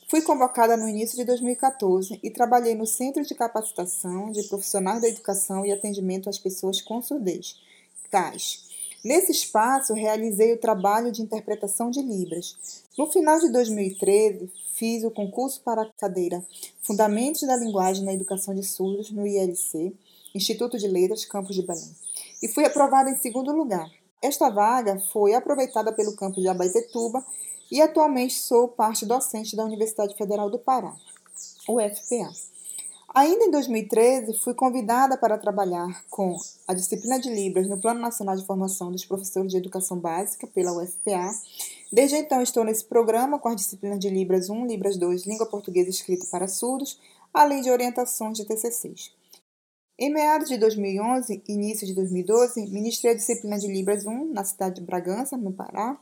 Fui 0.07 0.21
convocada 0.21 0.77
no 0.77 0.87
início 0.87 1.17
de 1.17 1.25
2014 1.25 2.21
e 2.23 2.29
trabalhei 2.29 2.73
no 2.73 2.87
Centro 2.87 3.21
de 3.25 3.35
Capacitação 3.35 4.31
de 4.31 4.43
Profissionais 4.43 5.01
da 5.01 5.09
Educação 5.09 5.65
e 5.65 5.73
Atendimento 5.73 6.29
às 6.29 6.39
Pessoas 6.39 6.79
com 6.79 7.01
Surdez, 7.01 7.57
CAS. 8.09 8.63
Nesse 9.03 9.33
espaço, 9.33 9.93
realizei 9.93 10.53
o 10.53 10.57
trabalho 10.57 11.11
de 11.11 11.21
interpretação 11.21 11.91
de 11.91 12.01
Libras. 12.01 12.55
No 12.97 13.11
final 13.11 13.41
de 13.41 13.51
2013, 13.51 14.49
fiz 14.73 15.03
o 15.03 15.11
concurso 15.11 15.59
para 15.65 15.81
a 15.81 15.91
cadeira 15.97 16.41
Fundamentos 16.81 17.41
da 17.41 17.57
Linguagem 17.57 18.05
na 18.05 18.13
Educação 18.13 18.55
de 18.55 18.63
Surdos 18.63 19.11
no 19.11 19.27
ILC, 19.27 19.91
Instituto 20.33 20.77
de 20.77 20.87
Letras, 20.87 21.25
Campos 21.25 21.55
de 21.55 21.61
Belém, 21.61 21.93
e 22.41 22.47
fui 22.47 22.65
aprovada 22.65 23.09
em 23.09 23.17
segundo 23.17 23.51
lugar. 23.51 23.89
Esta 24.21 24.49
vaga 24.49 24.99
foi 25.11 25.33
aproveitada 25.33 25.91
pelo 25.91 26.15
campus 26.15 26.41
de 26.41 26.49
Abaetetuba 26.49 27.25
e 27.71 27.81
atualmente 27.81 28.33
sou 28.33 28.67
parte 28.67 29.05
docente 29.05 29.55
da 29.55 29.63
Universidade 29.63 30.15
Federal 30.15 30.49
do 30.49 30.59
Pará, 30.59 30.93
UFPA. 31.67 32.31
Ainda 33.13 33.45
em 33.45 33.51
2013, 33.51 34.39
fui 34.39 34.53
convidada 34.53 35.17
para 35.17 35.37
trabalhar 35.37 36.05
com 36.09 36.37
a 36.67 36.73
disciplina 36.73 37.19
de 37.19 37.29
Libras 37.29 37.67
no 37.67 37.79
Plano 37.79 37.99
Nacional 37.99 38.37
de 38.37 38.45
Formação 38.45 38.91
dos 38.91 39.05
Professores 39.05 39.51
de 39.51 39.57
Educação 39.57 39.97
Básica 39.97 40.47
pela 40.47 40.71
UFPA 40.71 41.31
Desde 41.91 42.15
então 42.15 42.41
estou 42.41 42.63
nesse 42.63 42.85
programa 42.85 43.37
com 43.37 43.49
as 43.49 43.57
disciplinas 43.57 43.99
de 43.99 44.09
Libras 44.09 44.49
1, 44.49 44.65
Libras 44.65 44.95
2, 44.95 45.25
Língua 45.25 45.45
Portuguesa 45.45 45.89
Escrita 45.89 46.25
para 46.31 46.47
Surdos, 46.47 46.97
além 47.33 47.61
de 47.61 47.69
orientações 47.69 48.37
de 48.37 48.45
TCCs. 48.45 49.11
Em 50.03 50.09
meados 50.09 50.49
de 50.49 50.57
2011 50.57 51.43
e 51.47 51.53
início 51.53 51.85
de 51.85 51.93
2012, 51.93 52.65
ministrei 52.71 53.13
a 53.13 53.15
disciplina 53.15 53.59
de 53.59 53.67
Libras 53.67 54.03
1 54.03 54.33
na 54.33 54.43
cidade 54.43 54.77
de 54.77 54.81
Bragança, 54.81 55.37
no 55.37 55.53
Pará, 55.53 55.95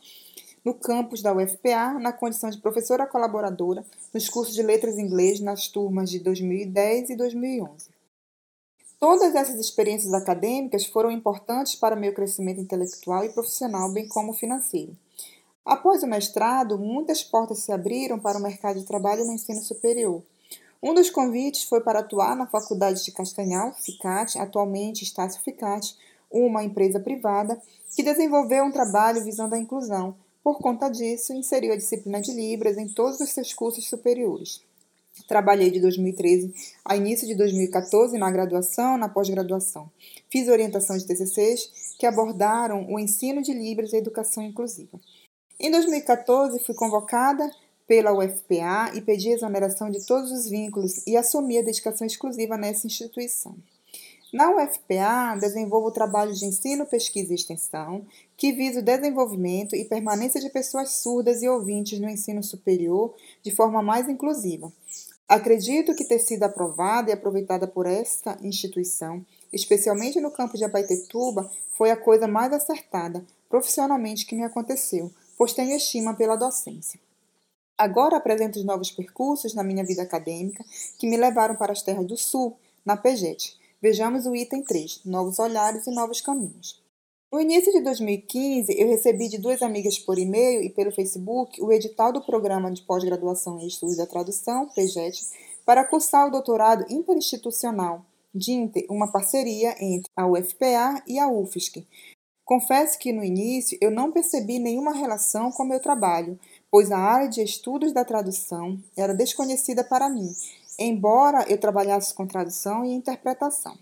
no 0.63 0.73
campus 0.73 1.21
da 1.21 1.33
UFPA, 1.33 1.99
na 1.99 2.13
condição 2.13 2.49
de 2.49 2.61
professora 2.61 3.05
colaboradora 3.05 3.85
nos 4.13 4.29
cursos 4.29 4.55
de 4.55 4.63
Letras 4.63 4.97
em 4.97 5.01
Inglês 5.01 5.41
nas 5.41 5.67
turmas 5.67 6.09
de 6.09 6.19
2010 6.19 7.09
e 7.09 7.15
2011. 7.17 7.89
Todas 8.97 9.35
essas 9.35 9.59
experiências 9.59 10.13
acadêmicas 10.13 10.85
foram 10.85 11.11
importantes 11.11 11.75
para 11.75 11.93
meu 11.93 12.13
crescimento 12.13 12.61
intelectual 12.61 13.25
e 13.25 13.33
profissional, 13.33 13.91
bem 13.91 14.07
como 14.07 14.31
financeiro. 14.31 14.95
Após 15.65 16.03
o 16.03 16.07
mestrado, 16.07 16.79
muitas 16.79 17.21
portas 17.21 17.59
se 17.59 17.73
abriram 17.73 18.17
para 18.17 18.37
o 18.37 18.41
mercado 18.41 18.79
de 18.79 18.85
trabalho 18.85 19.25
no 19.25 19.33
ensino 19.33 19.61
superior. 19.61 20.23
Um 20.81 20.93
dos 20.93 21.09
convites 21.09 21.63
foi 21.63 21.81
para 21.81 21.99
atuar 21.99 22.37
na 22.37 22.47
Faculdade 22.47 23.03
de 23.03 23.11
Castanhal, 23.11 23.73
FICAT, 23.73 24.39
atualmente 24.39 25.03
Estácio 25.03 25.41
FICAT, 25.41 25.93
uma 26.31 26.63
empresa 26.63 27.01
privada, 27.01 27.61
que 27.93 28.01
desenvolveu 28.01 28.63
um 28.63 28.71
trabalho 28.71 29.23
visando 29.23 29.55
a 29.55 29.59
inclusão. 29.59 30.15
Por 30.41 30.59
conta 30.59 30.87
disso, 30.87 31.33
inseriu 31.33 31.73
a 31.73 31.75
disciplina 31.75 32.21
de 32.21 32.31
Libras 32.31 32.77
em 32.77 32.87
todos 32.87 33.19
os 33.19 33.29
seus 33.29 33.53
cursos 33.53 33.89
superiores. 33.89 34.61
Trabalhei 35.27 35.69
de 35.69 35.81
2013 35.81 36.53
a 36.85 36.95
início 36.95 37.27
de 37.27 37.35
2014 37.35 38.17
na 38.17 38.31
graduação 38.31 38.97
na 38.97 39.09
pós-graduação. 39.09 39.91
Fiz 40.29 40.47
orientação 40.47 40.97
de 40.97 41.05
TCCs 41.05 41.95
que 41.99 42.05
abordaram 42.05 42.85
o 42.89 42.97
ensino 42.97 43.41
de 43.41 43.53
Libras 43.53 43.91
e 43.91 43.97
educação 43.97 44.43
inclusiva. 44.43 44.97
Em 45.59 45.69
2014, 45.71 46.59
fui 46.59 46.73
convocada 46.73 47.51
pela 47.89 48.13
UFPA 48.13 48.91
e 48.93 49.01
pedi 49.01 49.29
exoneração 49.29 49.89
de 49.89 50.05
todos 50.05 50.31
os 50.31 50.47
vínculos 50.47 51.07
e 51.07 51.17
assumi 51.17 51.57
a 51.57 51.63
dedicação 51.63 52.05
exclusiva 52.05 52.55
nessa 52.55 52.85
instituição. 52.85 53.55
Na 54.31 54.51
UFPA, 54.51 55.35
desenvolvo 55.41 55.87
o 55.87 55.91
trabalho 55.91 56.31
de 56.31 56.45
ensino, 56.45 56.85
pesquisa 56.85 57.31
e 57.31 57.35
extensão, 57.35 58.05
que 58.37 58.51
visa 58.51 58.79
o 58.79 58.83
desenvolvimento 58.83 59.75
e 59.75 59.83
permanência 59.83 60.39
de 60.39 60.51
pessoas 60.51 61.01
surdas 61.01 61.41
e 61.41 61.49
ouvintes 61.49 61.99
no 61.99 62.07
ensino 62.07 62.43
superior 62.43 63.15
de 63.41 63.49
forma 63.49 63.81
mais 63.81 64.07
inclusiva. 64.07 64.71
Acredito 65.27 65.95
que 65.95 66.05
ter 66.05 66.19
sido 66.19 66.43
aprovada 66.43 67.09
e 67.09 67.13
aproveitada 67.13 67.67
por 67.67 67.87
esta 67.87 68.37
instituição, 68.43 69.25
especialmente 69.51 70.21
no 70.21 70.29
campo 70.29 70.55
de 70.55 70.63
Abaetetuba, 70.63 71.51
foi 71.71 71.89
a 71.89 71.97
coisa 71.97 72.27
mais 72.27 72.53
acertada 72.53 73.25
profissionalmente 73.49 74.27
que 74.27 74.35
me 74.35 74.43
aconteceu, 74.43 75.11
pois 75.35 75.53
tenho 75.53 75.75
estima 75.75 76.13
pela 76.13 76.35
docência. 76.35 76.99
Agora 77.79 78.17
apresento 78.17 78.59
os 78.59 78.65
novos 78.65 78.91
percursos 78.91 79.53
na 79.53 79.63
minha 79.63 79.85
vida 79.85 80.01
acadêmica 80.01 80.65
que 80.97 81.07
me 81.07 81.15
levaram 81.15 81.55
para 81.55 81.71
as 81.71 81.81
terras 81.81 82.05
do 82.05 82.17
Sul, 82.17 82.57
na 82.85 82.97
PEGET. 82.97 83.57
Vejamos 83.81 84.25
o 84.25 84.35
item 84.35 84.61
3, 84.61 85.05
Novos 85.05 85.39
Olhares 85.39 85.87
e 85.87 85.91
Novos 85.91 86.19
Caminhos. 86.19 86.83
No 87.31 87.39
início 87.39 87.71
de 87.71 87.79
2015, 87.79 88.75
eu 88.77 88.89
recebi 88.89 89.29
de 89.29 89.37
duas 89.37 89.61
amigas 89.61 89.97
por 89.97 90.19
e-mail 90.19 90.61
e 90.61 90.69
pelo 90.69 90.91
Facebook 90.91 91.61
o 91.61 91.71
edital 91.71 92.11
do 92.11 92.21
Programa 92.21 92.69
de 92.69 92.81
Pós-Graduação 92.81 93.57
em 93.61 93.67
Estudos 93.67 93.95
da 93.95 94.05
Tradução, 94.05 94.67
PEGET, 94.75 95.17
para 95.65 95.85
cursar 95.85 96.27
o 96.27 96.31
doutorado 96.31 96.85
interinstitucional, 96.89 98.05
DINTE, 98.35 98.87
uma 98.89 99.09
parceria 99.09 99.73
entre 99.79 100.11
a 100.17 100.27
UFPA 100.27 101.01
e 101.07 101.17
a 101.17 101.29
UFSC, 101.29 101.87
Confesso 102.49 102.97
que 102.97 103.13
no 103.13 103.23
início 103.23 103.77
eu 103.79 103.91
não 103.91 104.11
percebi 104.11 104.57
nenhuma 104.57 104.91
relação 104.91 105.51
com 105.51 105.63
meu 105.63 105.79
trabalho, 105.79 106.39
pois 106.71 106.91
a 106.91 106.97
área 106.97 107.27
de 107.27 107.41
estudos 107.41 107.91
da 107.91 108.05
tradução 108.05 108.81
era 108.95 109.13
desconhecida 109.13 109.83
para 109.83 110.09
mim, 110.09 110.33
embora 110.77 111.45
eu 111.49 111.59
trabalhasse 111.59 112.13
com 112.13 112.27
tradução 112.27 112.85
e 112.85 112.93
interpretação. 112.93 113.77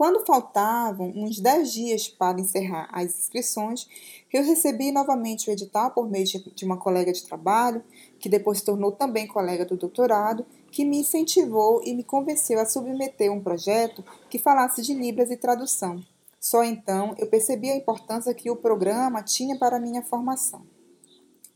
Quando 0.00 0.24
faltavam 0.24 1.12
uns 1.14 1.38
10 1.38 1.72
dias 1.72 2.08
para 2.08 2.40
encerrar 2.40 2.88
as 2.90 3.18
inscrições, 3.18 3.86
eu 4.32 4.42
recebi 4.42 4.90
novamente 4.90 5.50
o 5.50 5.52
edital 5.52 5.90
por 5.90 6.08
meio 6.08 6.24
de 6.24 6.64
uma 6.64 6.78
colega 6.78 7.12
de 7.12 7.22
trabalho, 7.22 7.84
que 8.18 8.26
depois 8.26 8.58
se 8.58 8.64
tornou 8.64 8.92
também 8.92 9.26
colega 9.26 9.66
do 9.66 9.76
doutorado, 9.76 10.46
que 10.70 10.86
me 10.86 11.00
incentivou 11.00 11.82
e 11.84 11.92
me 11.92 12.02
convenceu 12.02 12.58
a 12.58 12.64
submeter 12.64 13.30
um 13.30 13.42
projeto 13.42 14.02
que 14.30 14.38
falasse 14.38 14.80
de 14.80 14.94
Libras 14.94 15.30
e 15.30 15.36
tradução. 15.36 16.02
Só 16.40 16.64
então 16.64 17.14
eu 17.18 17.26
percebi 17.26 17.70
a 17.70 17.76
importância 17.76 18.32
que 18.32 18.50
o 18.50 18.56
programa 18.56 19.22
tinha 19.22 19.58
para 19.58 19.78
minha 19.78 20.02
formação. 20.02 20.62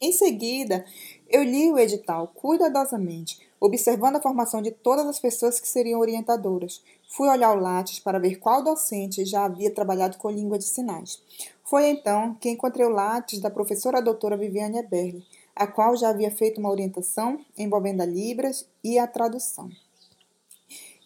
Em 0.05 0.13
seguida, 0.13 0.85
eu 1.31 1.43
li 1.43 1.73
o 1.73 1.79
edital 1.79 2.29
cuidadosamente, 2.35 3.41
observando 3.59 4.17
a 4.17 4.21
formação 4.21 4.61
de 4.61 4.71
todas 4.71 5.07
as 5.07 5.19
pessoas 5.19 5.59
que 5.59 5.67
seriam 5.67 5.99
orientadoras. 5.99 6.83
Fui 7.09 7.27
olhar 7.27 7.57
o 7.57 7.59
Lattes 7.59 8.01
para 8.01 8.19
ver 8.19 8.37
qual 8.37 8.63
docente 8.63 9.25
já 9.25 9.47
havia 9.47 9.71
trabalhado 9.71 10.19
com 10.19 10.29
língua 10.29 10.59
de 10.59 10.65
sinais. 10.65 11.23
Foi 11.65 11.89
então 11.89 12.35
que 12.35 12.51
encontrei 12.51 12.85
o 12.85 12.91
Lattes 12.91 13.39
da 13.39 13.49
professora 13.49 14.03
doutora 14.03 14.37
Viviane 14.37 14.77
Eberle, 14.77 15.25
a 15.57 15.67
qual 15.67 15.97
já 15.97 16.11
havia 16.11 16.31
feito 16.31 16.61
uma 16.61 16.71
orientação 16.71 17.41
envolvendo 17.57 18.03
a 18.03 18.07
Libras 18.07 18.69
e 18.85 18.99
a 18.99 19.07
tradução. 19.07 19.71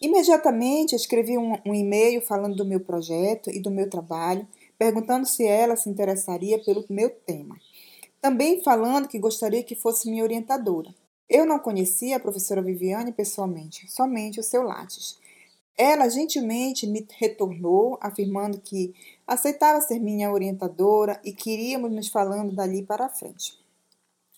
Imediatamente 0.01 0.93
escrevi 0.93 1.37
um, 1.37 1.53
um 1.65 1.73
e-mail 1.73 2.21
falando 2.21 2.57
do 2.57 2.65
meu 2.65 2.81
projeto 2.81 3.49
e 3.49 3.61
do 3.61 3.71
meu 3.71 3.89
trabalho, 3.89 4.45
perguntando 4.77 5.25
se 5.25 5.47
ela 5.47 5.77
se 5.77 5.89
interessaria 5.89 6.61
pelo 6.61 6.83
meu 6.89 7.09
tema. 7.09 7.55
Também 8.21 8.63
falando 8.63 9.07
que 9.07 9.19
gostaria 9.19 9.63
que 9.63 9.75
fosse 9.75 10.09
minha 10.09 10.23
orientadora. 10.23 10.93
Eu 11.29 11.45
não 11.45 11.59
conhecia 11.59 12.17
a 12.17 12.19
professora 12.19 12.61
Viviane 12.61 13.11
pessoalmente, 13.11 13.89
somente 13.91 14.39
o 14.39 14.43
seu 14.43 14.63
Lattes. 14.63 15.17
Ela 15.77 16.09
gentilmente 16.09 16.85
me 16.85 17.07
retornou, 17.17 17.97
afirmando 18.01 18.59
que 18.59 18.93
aceitava 19.25 19.79
ser 19.79 19.99
minha 19.99 20.31
orientadora 20.31 21.21
e 21.23 21.31
queríamos 21.31 21.91
nos 21.91 22.09
falando 22.09 22.53
dali 22.53 22.83
para 22.83 23.07
frente. 23.07 23.57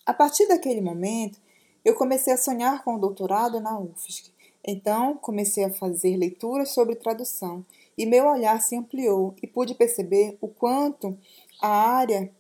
A 0.05 0.13
partir 0.13 0.47
daquele 0.47 0.81
momento, 0.81 1.39
eu 1.83 1.95
comecei 1.95 2.33
a 2.33 2.37
sonhar 2.37 2.83
com 2.83 2.95
o 2.95 2.99
doutorado 2.99 3.59
na 3.59 3.79
UFSC 3.79 4.31
então 4.63 5.17
comecei 5.17 5.63
a 5.63 5.73
fazer 5.73 6.15
leituras 6.15 6.69
sobre 6.69 6.95
tradução 6.95 7.65
e 7.97 8.05
meu 8.05 8.27
olhar 8.27 8.61
se 8.61 8.75
ampliou 8.75 9.35
e 9.41 9.47
pude 9.47 9.73
perceber 9.73 10.37
o 10.39 10.47
quanto 10.47 11.17
a 11.59 11.67
área 11.67 12.31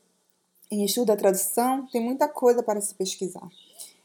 em 0.71 0.85
estudo 0.85 1.07
da 1.07 1.17
tradução 1.17 1.85
tem 1.87 2.01
muita 2.01 2.29
coisa 2.29 2.63
para 2.63 2.79
se 2.79 2.95
pesquisar. 2.95 3.47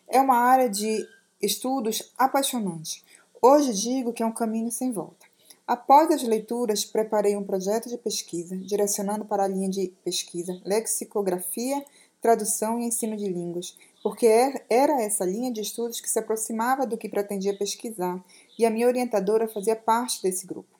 É 0.08 0.20
uma 0.20 0.36
área 0.36 0.68
de 0.68 1.06
estudos 1.40 2.12
apaixonante. 2.18 3.04
Hoje 3.40 3.72
digo 3.72 4.12
que 4.12 4.22
é 4.22 4.26
um 4.26 4.32
caminho 4.32 4.70
sem 4.70 4.90
volta. 4.90 5.26
Após 5.66 6.10
as 6.10 6.22
leituras, 6.22 6.84
preparei 6.84 7.36
um 7.36 7.42
projeto 7.42 7.88
de 7.88 7.98
pesquisa, 7.98 8.56
direcionando 8.56 9.24
para 9.24 9.44
a 9.44 9.48
linha 9.48 9.68
de 9.68 9.92
pesquisa 10.04 10.60
Lexicografia, 10.64 11.84
Tradução 12.20 12.80
e 12.80 12.84
Ensino 12.84 13.16
de 13.16 13.28
Línguas, 13.28 13.76
porque 14.02 14.26
é, 14.26 14.64
era 14.70 15.02
essa 15.02 15.24
linha 15.24 15.52
de 15.52 15.60
estudos 15.60 16.00
que 16.00 16.08
se 16.08 16.18
aproximava 16.18 16.86
do 16.86 16.96
que 16.96 17.08
pretendia 17.08 17.56
pesquisar, 17.56 18.24
e 18.58 18.64
a 18.64 18.70
minha 18.70 18.86
orientadora 18.86 19.48
fazia 19.48 19.76
parte 19.76 20.22
desse 20.22 20.46
grupo. 20.46 20.76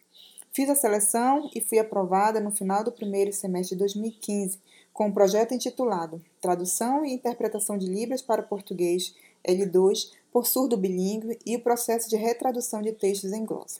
Fiz 0.53 0.71
a 0.71 0.75
seleção 0.75 1.51
e 1.55 1.61
fui 1.61 1.79
aprovada 1.79 2.41
no 2.41 2.51
final 2.51 2.83
do 2.83 2.93
primeiro 2.93 3.33
semestre 3.33 3.75
de 3.75 3.81
2015, 3.81 4.59
com 4.97 5.09
um 5.09 5.13
projeto 5.13 5.53
intitulado 5.53 6.25
Tradução 6.41 7.05
e 7.05 7.13
Interpretação 7.13 7.77
de 7.77 7.87
Libras 7.87 8.23
para 8.23 8.43
Português 8.43 9.15
L2 9.47 10.11
por 10.33 10.47
surdo 10.47 10.75
bilíngue 10.75 11.39
e 11.45 11.55
o 11.55 11.61
processo 11.61 12.09
de 12.09 12.17
retradução 12.17 12.81
de 12.81 12.93
textos 12.93 13.31
em 13.31 13.45
glosa. 13.45 13.79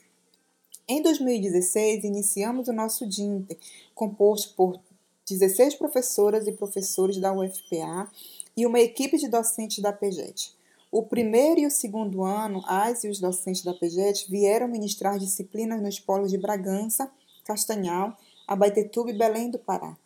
Em 0.87 1.01
2016, 1.01 2.03
iniciamos 2.03 2.67
o 2.67 2.71
nosso 2.71 3.07
DINTER, 3.07 3.57
composto 3.95 4.53
por 4.53 4.79
16 5.27 5.73
professoras 5.73 6.45
e 6.45 6.51
professores 6.51 7.17
da 7.17 7.33
UFPA 7.33 8.11
e 8.55 8.67
uma 8.67 8.79
equipe 8.79 9.17
de 9.17 9.27
docentes 9.27 9.79
da 9.79 9.91
PEGET. 9.91 10.55
O 10.91 11.01
primeiro 11.01 11.61
e 11.61 11.65
o 11.65 11.71
segundo 11.71 12.23
ano, 12.23 12.63
as 12.67 13.03
e 13.03 13.09
os 13.09 13.19
docentes 13.19 13.63
da 13.63 13.73
PEGET 13.73 14.29
vieram 14.29 14.67
ministrar 14.67 15.17
disciplinas 15.17 15.81
nos 15.81 15.99
polos 15.99 16.29
de 16.29 16.37
Bragança, 16.37 17.09
Castanhal, 17.43 18.15
Abaetetuba 18.47 19.09
e 19.09 19.17
Belém 19.17 19.49
do 19.49 19.57
Pará. 19.57 19.97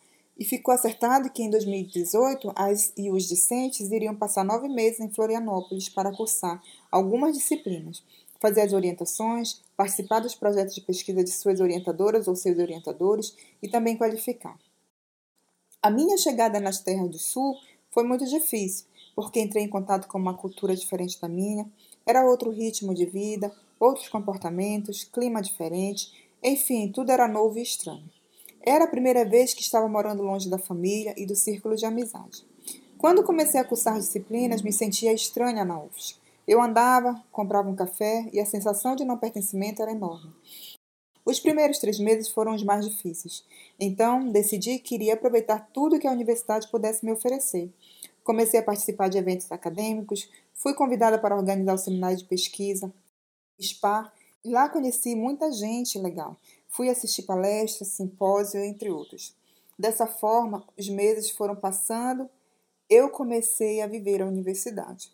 E 0.42 0.44
ficou 0.44 0.74
acertado 0.74 1.30
que 1.30 1.40
em 1.40 1.48
2018 1.48 2.52
as 2.56 2.92
e 2.96 3.12
os 3.12 3.28
discentes 3.28 3.92
iriam 3.92 4.12
passar 4.12 4.44
nove 4.44 4.66
meses 4.66 4.98
em 4.98 5.08
Florianópolis 5.08 5.88
para 5.88 6.10
cursar 6.10 6.60
algumas 6.90 7.34
disciplinas, 7.36 8.02
fazer 8.40 8.62
as 8.62 8.72
orientações, 8.72 9.62
participar 9.76 10.18
dos 10.18 10.34
projetos 10.34 10.74
de 10.74 10.80
pesquisa 10.80 11.22
de 11.22 11.30
suas 11.30 11.60
orientadoras 11.60 12.26
ou 12.26 12.34
seus 12.34 12.58
orientadores 12.58 13.36
e 13.62 13.68
também 13.68 13.96
qualificar. 13.96 14.58
A 15.80 15.88
minha 15.88 16.18
chegada 16.18 16.58
nas 16.58 16.80
terras 16.80 17.08
do 17.08 17.20
Sul 17.20 17.56
foi 17.92 18.02
muito 18.02 18.26
difícil, 18.26 18.86
porque 19.14 19.40
entrei 19.40 19.62
em 19.62 19.70
contato 19.70 20.08
com 20.08 20.18
uma 20.18 20.36
cultura 20.36 20.74
diferente 20.74 21.20
da 21.20 21.28
minha, 21.28 21.70
era 22.04 22.26
outro 22.26 22.50
ritmo 22.50 22.92
de 22.92 23.06
vida, 23.06 23.54
outros 23.78 24.08
comportamentos, 24.08 25.04
clima 25.04 25.40
diferente, 25.40 26.12
enfim, 26.42 26.90
tudo 26.90 27.12
era 27.12 27.28
novo 27.28 27.60
e 27.60 27.62
estranho. 27.62 28.10
Era 28.64 28.84
a 28.84 28.88
primeira 28.88 29.24
vez 29.24 29.52
que 29.52 29.60
estava 29.60 29.88
morando 29.88 30.22
longe 30.22 30.48
da 30.48 30.58
família 30.58 31.12
e 31.16 31.26
do 31.26 31.34
círculo 31.34 31.74
de 31.74 31.84
amizade. 31.84 32.46
Quando 32.96 33.24
comecei 33.24 33.58
a 33.58 33.64
cursar 33.64 33.98
disciplinas, 33.98 34.62
me 34.62 34.72
sentia 34.72 35.12
estranha 35.12 35.64
na 35.64 35.82
UFS. 35.82 36.20
Eu 36.46 36.62
andava, 36.62 37.20
comprava 37.32 37.68
um 37.68 37.74
café 37.74 38.28
e 38.32 38.38
a 38.38 38.46
sensação 38.46 38.94
de 38.94 39.04
não 39.04 39.18
pertencimento 39.18 39.82
era 39.82 39.90
enorme. 39.90 40.32
Os 41.24 41.40
primeiros 41.40 41.78
três 41.78 41.98
meses 41.98 42.28
foram 42.28 42.54
os 42.54 42.62
mais 42.62 42.88
difíceis. 42.88 43.44
Então, 43.80 44.30
decidi 44.30 44.78
que 44.78 44.94
iria 44.94 45.14
aproveitar 45.14 45.68
tudo 45.72 45.98
que 45.98 46.06
a 46.06 46.12
universidade 46.12 46.68
pudesse 46.68 47.04
me 47.04 47.10
oferecer. 47.10 47.68
Comecei 48.22 48.60
a 48.60 48.62
participar 48.62 49.08
de 49.08 49.18
eventos 49.18 49.50
acadêmicos, 49.50 50.30
fui 50.54 50.74
convidada 50.74 51.18
para 51.18 51.36
organizar 51.36 51.74
o 51.74 51.78
seminário 51.78 52.16
de 52.16 52.24
pesquisa, 52.24 52.92
SPA, 53.60 54.12
e 54.44 54.50
lá 54.50 54.68
conheci 54.68 55.14
muita 55.14 55.50
gente 55.52 55.98
legal. 55.98 56.36
Fui 56.72 56.88
assistir 56.88 57.24
palestras, 57.24 57.88
simpósio, 57.88 58.58
entre 58.60 58.90
outros. 58.90 59.36
Dessa 59.78 60.06
forma, 60.06 60.66
os 60.76 60.88
meses 60.88 61.30
foram 61.30 61.54
passando, 61.54 62.28
eu 62.88 63.10
comecei 63.10 63.82
a 63.82 63.86
viver 63.86 64.22
a 64.22 64.26
universidade. 64.26 65.12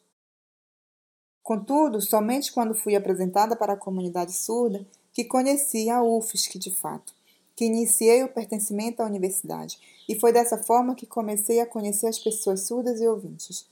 Contudo, 1.43 2.00
somente 2.00 2.53
quando 2.53 2.75
fui 2.75 2.95
apresentada 2.95 3.57
para 3.57 3.73
a 3.73 3.77
comunidade 3.77 4.33
surda 4.33 4.87
que 5.12 5.25
conheci 5.25 5.91
a 5.91 6.00
UFSC 6.00 6.59
de 6.61 6.71
fato, 6.71 7.12
que 7.57 7.65
iniciei 7.65 8.23
o 8.23 8.33
pertencimento 8.33 9.03
à 9.03 9.07
universidade, 9.07 9.81
e 10.09 10.15
foi 10.15 10.33
dessa 10.33 10.59
forma 10.59 10.95
que 10.95 11.07
comecei 11.07 11.59
a 11.59 11.67
conhecer 11.67 12.07
as 12.07 12.21
pessoas 12.21 12.62
surdas 12.62 13.00
e 13.00 13.09
ouvintes. 13.09 13.67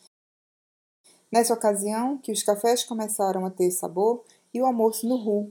Nessa 1.30 1.54
ocasião, 1.54 2.18
que 2.18 2.32
os 2.32 2.42
cafés 2.42 2.82
começaram 2.82 3.46
a 3.46 3.50
ter 3.50 3.70
sabor 3.70 4.24
e 4.52 4.60
o 4.60 4.66
almoço 4.66 5.06
no 5.06 5.16
RU, 5.16 5.50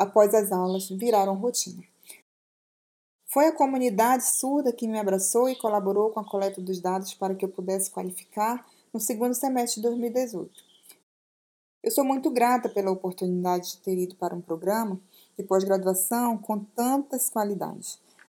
após 0.00 0.34
as 0.34 0.50
aulas, 0.50 0.88
viraram 0.88 1.34
rotina. 1.34 1.84
Foi 3.26 3.46
a 3.46 3.52
comunidade 3.54 4.26
surda 4.26 4.72
que 4.72 4.88
me 4.88 4.98
abraçou 4.98 5.46
e 5.46 5.54
colaborou 5.54 6.10
com 6.10 6.20
a 6.20 6.24
coleta 6.24 6.58
dos 6.58 6.80
dados 6.80 7.12
para 7.12 7.34
que 7.34 7.44
eu 7.44 7.50
pudesse 7.50 7.90
qualificar 7.90 8.66
no 8.94 8.98
segundo 8.98 9.34
semestre 9.34 9.82
de 9.82 9.88
2018. 9.88 10.50
Eu 11.82 11.90
sou 11.90 12.02
muito 12.02 12.30
grata 12.30 12.66
pela 12.70 12.90
oportunidade 12.90 13.72
de 13.72 13.76
ter 13.82 13.98
ido 13.98 14.16
para 14.16 14.34
um 14.34 14.40
programa 14.40 14.98
de 15.38 15.44
pós-graduação 15.44 16.38
com 16.38 16.64
tantas 16.64 17.28
qualidades. 17.28 17.98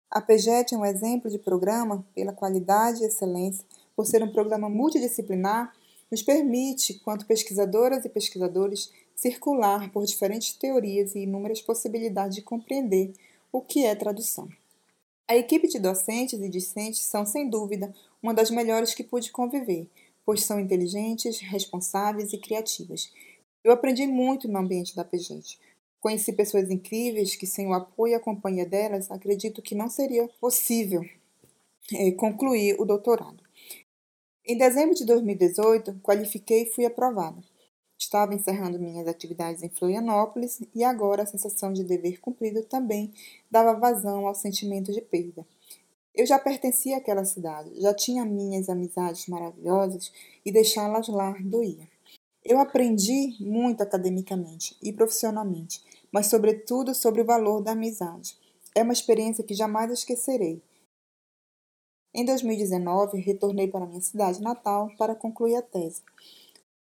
A 0.10 0.20
PEGET 0.20 0.74
é 0.74 0.78
um 0.78 0.86
exemplo 0.86 1.30
de 1.30 1.38
programa 1.38 2.04
pela 2.16 2.34
qualidade 2.34 3.04
e 3.04 3.06
excelência, 3.06 3.64
por 3.96 4.08
ser 4.08 4.24
um 4.24 4.34
programa 4.34 4.68
multidisciplinar, 4.68 5.74
nos 6.12 6.24
permite, 6.24 6.96
quanto 6.96 7.26
pesquisadoras 7.26 8.04
e 8.04 8.10
pesquisadores, 8.10 8.92
circular 9.22 9.92
por 9.92 10.04
diferentes 10.04 10.54
teorias 10.54 11.14
e 11.14 11.20
inúmeras 11.20 11.62
possibilidades 11.62 12.36
de 12.36 12.42
compreender 12.42 13.14
o 13.52 13.62
que 13.62 13.86
é 13.86 13.94
tradução. 13.94 14.50
A 15.28 15.38
equipe 15.38 15.68
de 15.68 15.78
docentes 15.78 16.42
e 16.42 16.50
discentes 16.50 17.02
são, 17.02 17.24
sem 17.24 17.48
dúvida, 17.48 17.94
uma 18.22 18.34
das 18.34 18.50
melhores 18.50 18.96
que 18.96 19.04
pude 19.04 19.32
conviver, 19.32 19.88
pois 20.26 20.44
são 20.44 20.60
inteligentes, 20.60 21.40
responsáveis 21.40 22.34
e 22.34 22.38
criativas. 22.40 23.14
Eu 23.64 23.72
aprendi 23.72 24.08
muito 24.08 24.48
no 24.48 24.58
ambiente 24.58 24.96
da 24.96 25.06
PEGET, 25.06 25.60
Conheci 26.02 26.34
pessoas 26.34 26.72
incríveis 26.72 27.36
que, 27.36 27.46
sem 27.46 27.68
o 27.68 27.74
apoio 27.74 28.14
e 28.14 28.16
a 28.16 28.20
companhia 28.20 28.66
delas, 28.66 29.12
acredito 29.12 29.62
que 29.62 29.76
não 29.76 29.88
seria 29.88 30.28
possível 30.40 31.08
é, 31.94 32.12
concluir 32.14 32.76
o 32.82 32.86
doutorado. 32.86 33.40
Em 34.44 34.58
dezembro 34.58 34.96
de 34.96 35.06
2018, 35.06 36.00
qualifiquei 36.02 36.64
e 36.64 36.72
fui 36.72 36.86
aprovada. 36.86 37.51
Estava 38.02 38.34
encerrando 38.34 38.80
minhas 38.80 39.08
atividades 39.08 39.62
em 39.62 39.70
Florianópolis 39.70 40.60
e 40.74 40.84
agora 40.84 41.22
a 41.22 41.26
sensação 41.28 41.72
de 41.72 41.84
dever 41.84 42.20
cumprido 42.20 42.64
também 42.64 43.14
dava 43.50 43.80
vazão 43.80 44.26
ao 44.26 44.34
sentimento 44.34 44.92
de 44.92 45.02
perda. 45.02 45.46
Eu 46.16 46.26
já 46.26 46.40
pertencia 46.40 46.98
àquela 46.98 47.24
cidade, 47.24 47.80
já 47.80 47.94
tinha 47.94 48.26
minhas 48.26 48.70
amizades 48.70 49.28
maravilhosas 49.28 50.12
e 50.44 50.52
deixá-las 50.52 51.10
lá 51.10 51.38
doía. 51.42 51.88
Eu 52.44 52.60
aprendi 52.60 53.36
muito 53.40 53.84
academicamente 53.84 54.76
e 54.82 54.92
profissionalmente, 54.92 55.80
mas, 56.12 56.26
sobretudo, 56.26 56.96
sobre 56.96 57.22
o 57.22 57.26
valor 57.26 57.62
da 57.62 57.74
amizade. 57.74 58.36
É 58.74 58.82
uma 58.82 58.94
experiência 58.94 59.44
que 59.44 59.54
jamais 59.54 59.92
esquecerei. 59.92 60.60
Em 62.16 62.26
2019, 62.26 63.20
retornei 63.20 63.68
para 63.68 63.86
minha 63.86 64.02
cidade 64.02 64.42
natal 64.42 64.90
para 64.98 65.14
concluir 65.14 65.56
a 65.56 65.62
tese. 65.62 66.02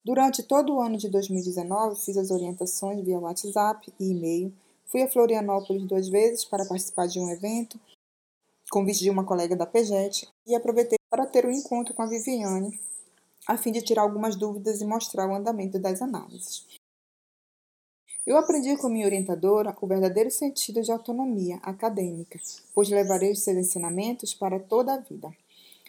Durante 0.02 0.42
todo 0.42 0.74
o 0.74 0.80
ano 0.80 0.96
de 0.96 1.10
2019, 1.10 2.00
fiz 2.00 2.16
as 2.16 2.30
orientações 2.30 3.04
via 3.04 3.18
WhatsApp 3.18 3.92
e 4.00 4.10
e-mail. 4.10 4.52
Fui 4.86 5.02
a 5.02 5.10
Florianópolis 5.10 5.86
duas 5.86 6.08
vezes 6.08 6.44
para 6.44 6.64
participar 6.64 7.06
de 7.06 7.20
um 7.20 7.30
evento, 7.30 7.78
convite 8.70 9.00
de 9.00 9.10
uma 9.10 9.24
colega 9.24 9.54
da 9.54 9.66
PEGET, 9.66 10.26
e 10.46 10.54
aproveitei 10.54 10.98
para 11.10 11.26
ter 11.26 11.44
um 11.44 11.50
encontro 11.50 11.92
com 11.92 12.02
a 12.02 12.06
Viviane, 12.06 12.80
a 13.46 13.58
fim 13.58 13.72
de 13.72 13.82
tirar 13.82 14.02
algumas 14.02 14.36
dúvidas 14.36 14.80
e 14.80 14.86
mostrar 14.86 15.28
o 15.28 15.34
andamento 15.34 15.78
das 15.78 16.00
análises. 16.00 16.66
Eu 18.26 18.38
aprendi 18.38 18.76
com 18.78 18.88
minha 18.88 19.06
orientadora 19.06 19.76
o 19.80 19.86
verdadeiro 19.86 20.30
sentido 20.30 20.82
de 20.82 20.90
autonomia 20.90 21.56
acadêmica, 21.56 22.40
pois 22.74 22.88
levarei 22.88 23.32
os 23.32 23.42
seus 23.42 23.56
ensinamentos 23.56 24.32
para 24.32 24.58
toda 24.58 24.94
a 24.94 24.98
vida. 24.98 25.30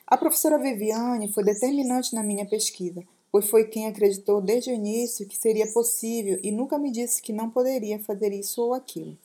A 0.05 0.17
professora 0.17 0.57
Viviane 0.57 1.31
foi 1.31 1.43
determinante 1.43 2.13
na 2.13 2.23
minha 2.23 2.45
pesquisa, 2.45 3.05
pois 3.31 3.49
foi 3.49 3.65
quem 3.65 3.87
acreditou 3.87 4.41
desde 4.41 4.71
o 4.71 4.73
início 4.73 5.27
que 5.27 5.37
seria 5.37 5.65
possível 5.71 6.39
e 6.43 6.51
nunca 6.51 6.77
me 6.77 6.91
disse 6.91 7.21
que 7.21 7.31
não 7.31 7.49
poderia 7.49 7.99
fazer 7.99 8.33
isso 8.33 8.61
ou 8.61 8.73
aquilo. 8.73 9.17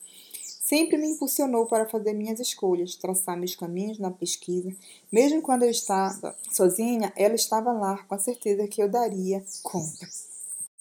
Sempre 0.67 0.97
me 0.97 1.07
impulsionou 1.07 1.65
para 1.65 1.87
fazer 1.87 2.13
minhas 2.13 2.39
escolhas, 2.39 2.95
traçar 2.95 3.37
meus 3.37 3.55
caminhos 3.55 3.99
na 3.99 4.11
pesquisa. 4.11 4.75
Mesmo 5.11 5.41
quando 5.41 5.63
eu 5.63 5.69
estava 5.69 6.35
sozinha, 6.51 7.13
ela 7.15 7.35
estava 7.35 7.71
lá 7.71 8.03
com 8.03 8.15
a 8.15 8.19
certeza 8.19 8.67
que 8.67 8.83
eu 8.83 8.89
daria 8.89 9.43
conta. 9.63 10.07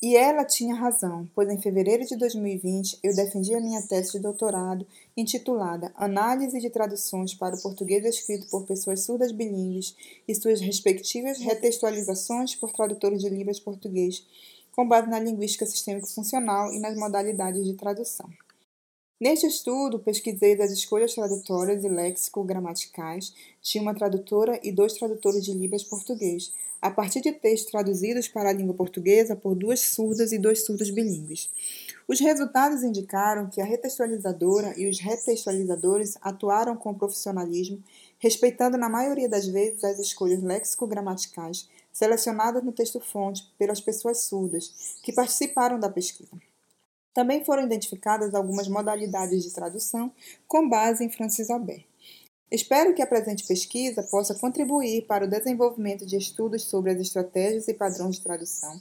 E 0.02 0.14
ela 0.14 0.44
tinha 0.44 0.74
razão, 0.74 1.26
pois 1.34 1.48
em 1.48 1.56
fevereiro 1.56 2.04
de 2.04 2.16
2020 2.16 2.98
eu 3.02 3.14
defendi 3.14 3.54
a 3.54 3.60
minha 3.60 3.80
tese 3.80 4.12
de 4.12 4.18
doutorado 4.18 4.86
intitulada 5.16 5.90
Análise 5.96 6.60
de 6.60 6.68
traduções 6.68 7.32
para 7.32 7.56
o 7.56 7.62
português 7.62 8.04
escrito 8.04 8.46
por 8.50 8.66
pessoas 8.66 9.04
surdas 9.04 9.32
bilíngues 9.32 9.96
e 10.28 10.34
suas 10.34 10.60
respectivas 10.60 11.38
retextualizações 11.38 12.54
por 12.54 12.72
tradutores 12.72 13.22
de 13.22 13.30
livros 13.30 13.58
português, 13.58 14.22
com 14.72 14.86
base 14.86 15.08
na 15.08 15.18
linguística 15.18 15.64
sistêmico 15.64 16.12
funcional 16.12 16.70
e 16.74 16.78
nas 16.78 16.94
modalidades 16.94 17.64
de 17.64 17.72
tradução. 17.72 18.28
Neste 19.18 19.46
estudo, 19.46 19.98
pesquisei 19.98 20.54
das 20.54 20.70
escolhas 20.70 21.14
tradutórias 21.14 21.82
e 21.82 21.88
léxico-gramaticais 21.88 23.32
de 23.62 23.78
uma 23.78 23.94
tradutora 23.94 24.60
e 24.62 24.70
dois 24.70 24.92
tradutores 24.92 25.42
de 25.42 25.54
Libras 25.54 25.82
português, 25.82 26.52
a 26.82 26.90
partir 26.90 27.22
de 27.22 27.32
textos 27.32 27.70
traduzidos 27.70 28.28
para 28.28 28.50
a 28.50 28.52
língua 28.52 28.74
portuguesa 28.74 29.34
por 29.34 29.54
duas 29.54 29.80
surdas 29.80 30.32
e 30.32 30.38
dois 30.38 30.66
surdos 30.66 30.90
bilíngues. 30.90 31.50
Os 32.06 32.20
resultados 32.20 32.82
indicaram 32.82 33.48
que 33.48 33.58
a 33.58 33.64
retextualizadora 33.64 34.78
e 34.78 34.86
os 34.86 35.00
retextualizadores 35.00 36.18
atuaram 36.20 36.76
com 36.76 36.92
profissionalismo, 36.92 37.82
respeitando 38.18 38.76
na 38.76 38.90
maioria 38.90 39.30
das 39.30 39.46
vezes 39.48 39.82
as 39.82 39.98
escolhas 39.98 40.42
léxico-gramaticais, 40.42 41.66
selecionadas 41.90 42.62
no 42.62 42.70
texto-fonte 42.70 43.50
pelas 43.56 43.80
pessoas 43.80 44.24
surdas 44.24 44.98
que 45.02 45.10
participaram 45.10 45.80
da 45.80 45.88
pesquisa. 45.88 46.36
Também 47.16 47.42
foram 47.42 47.64
identificadas 47.64 48.34
algumas 48.34 48.68
modalidades 48.68 49.42
de 49.42 49.50
tradução 49.50 50.12
com 50.46 50.68
base 50.68 51.02
em 51.02 51.08
Francis 51.08 51.48
Albert. 51.48 51.86
Espero 52.50 52.94
que 52.94 53.00
a 53.00 53.06
presente 53.06 53.46
pesquisa 53.46 54.02
possa 54.02 54.34
contribuir 54.34 55.06
para 55.06 55.24
o 55.24 55.26
desenvolvimento 55.26 56.04
de 56.04 56.18
estudos 56.18 56.64
sobre 56.64 56.90
as 56.90 57.00
estratégias 57.00 57.68
e 57.68 57.72
padrões 57.72 58.16
de 58.16 58.20
tradução 58.20 58.78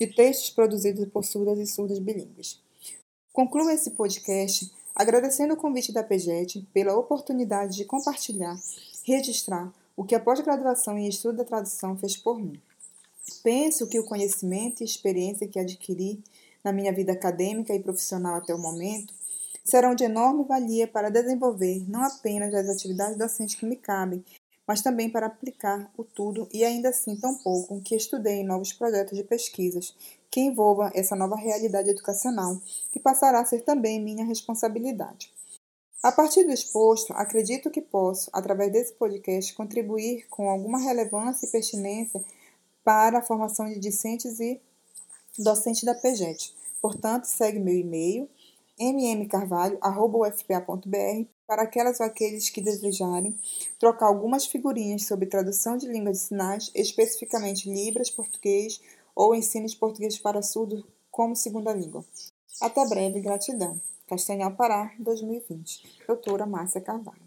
de 0.00 0.08
textos 0.08 0.50
produzidos 0.50 1.06
por 1.10 1.24
surdas 1.24 1.60
e 1.60 1.66
surdos 1.72 2.00
bilíngues. 2.00 2.60
Concluo 3.32 3.70
esse 3.70 3.92
podcast 3.92 4.68
agradecendo 4.92 5.54
o 5.54 5.56
convite 5.56 5.92
da 5.92 6.02
PEGET 6.02 6.66
pela 6.74 6.96
oportunidade 6.96 7.76
de 7.76 7.84
compartilhar, 7.84 8.58
registrar 9.04 9.72
o 9.96 10.02
que 10.02 10.16
a 10.16 10.20
pós-graduação 10.20 10.98
em 10.98 11.06
estudo 11.06 11.36
da 11.36 11.44
tradução 11.44 11.96
fez 11.96 12.16
por 12.16 12.36
mim. 12.40 12.60
Penso 13.44 13.86
que 13.86 14.00
o 14.00 14.04
conhecimento 14.04 14.80
e 14.80 14.84
experiência 14.84 15.46
que 15.46 15.60
adquiri 15.60 16.20
na 16.66 16.72
minha 16.72 16.92
vida 16.92 17.12
acadêmica 17.12 17.72
e 17.72 17.78
profissional 17.78 18.34
até 18.34 18.52
o 18.52 18.58
momento 18.58 19.14
serão 19.64 19.94
de 19.94 20.02
enorme 20.02 20.42
valia 20.42 20.88
para 20.88 21.12
desenvolver 21.12 21.88
não 21.88 22.02
apenas 22.02 22.52
as 22.52 22.68
atividades 22.68 23.16
docentes 23.16 23.54
que 23.54 23.64
me 23.64 23.76
cabem, 23.76 24.24
mas 24.66 24.82
também 24.82 25.08
para 25.08 25.26
aplicar 25.26 25.88
o 25.96 26.02
tudo 26.02 26.48
e 26.52 26.64
ainda 26.64 26.88
assim 26.88 27.14
tão 27.14 27.36
pouco 27.36 27.80
que 27.82 27.94
estudei 27.94 28.40
em 28.40 28.44
novos 28.44 28.72
projetos 28.72 29.16
de 29.16 29.22
pesquisas 29.22 29.94
que 30.28 30.40
envolvam 30.40 30.90
essa 30.92 31.14
nova 31.14 31.36
realidade 31.36 31.90
educacional, 31.90 32.60
que 32.90 32.98
passará 32.98 33.40
a 33.40 33.44
ser 33.44 33.60
também 33.60 34.02
minha 34.02 34.24
responsabilidade. 34.24 35.32
A 36.02 36.10
partir 36.10 36.42
do 36.42 36.52
exposto, 36.52 37.12
acredito 37.12 37.70
que 37.70 37.80
posso, 37.80 38.28
através 38.32 38.72
desse 38.72 38.92
podcast, 38.94 39.54
contribuir 39.54 40.26
com 40.28 40.50
alguma 40.50 40.80
relevância 40.80 41.46
e 41.46 41.50
pertinência 41.50 42.20
para 42.82 43.18
a 43.18 43.22
formação 43.22 43.66
de 43.66 43.78
discentes 43.78 44.40
e 44.40 44.60
docentes 45.38 45.84
da 45.84 45.94
PEGET. 45.94 46.54
Portanto, 46.80 47.24
segue 47.24 47.58
meu 47.58 47.74
e-mail 47.74 48.28
mmcarvalho.ufpa.br 48.78 51.36
para 51.46 51.62
aquelas 51.62 52.00
ou 52.00 52.06
aqueles 52.06 52.50
que 52.50 52.60
desejarem 52.60 53.34
trocar 53.78 54.06
algumas 54.06 54.46
figurinhas 54.46 55.06
sobre 55.06 55.26
tradução 55.26 55.76
de 55.76 55.86
língua 55.86 56.12
de 56.12 56.18
sinais, 56.18 56.70
especificamente 56.74 57.72
Libras, 57.72 58.10
português 58.10 58.80
ou 59.14 59.34
ensino 59.34 59.66
de 59.66 59.76
português 59.76 60.18
para 60.18 60.42
surdos 60.42 60.84
como 61.10 61.34
segunda 61.34 61.72
língua. 61.72 62.04
Até 62.60 62.86
breve, 62.86 63.20
gratidão. 63.20 63.80
Castanhal 64.06 64.54
Pará, 64.54 64.92
2020. 64.98 66.04
Doutora 66.06 66.46
Márcia 66.46 66.80
Carvalho. 66.80 67.26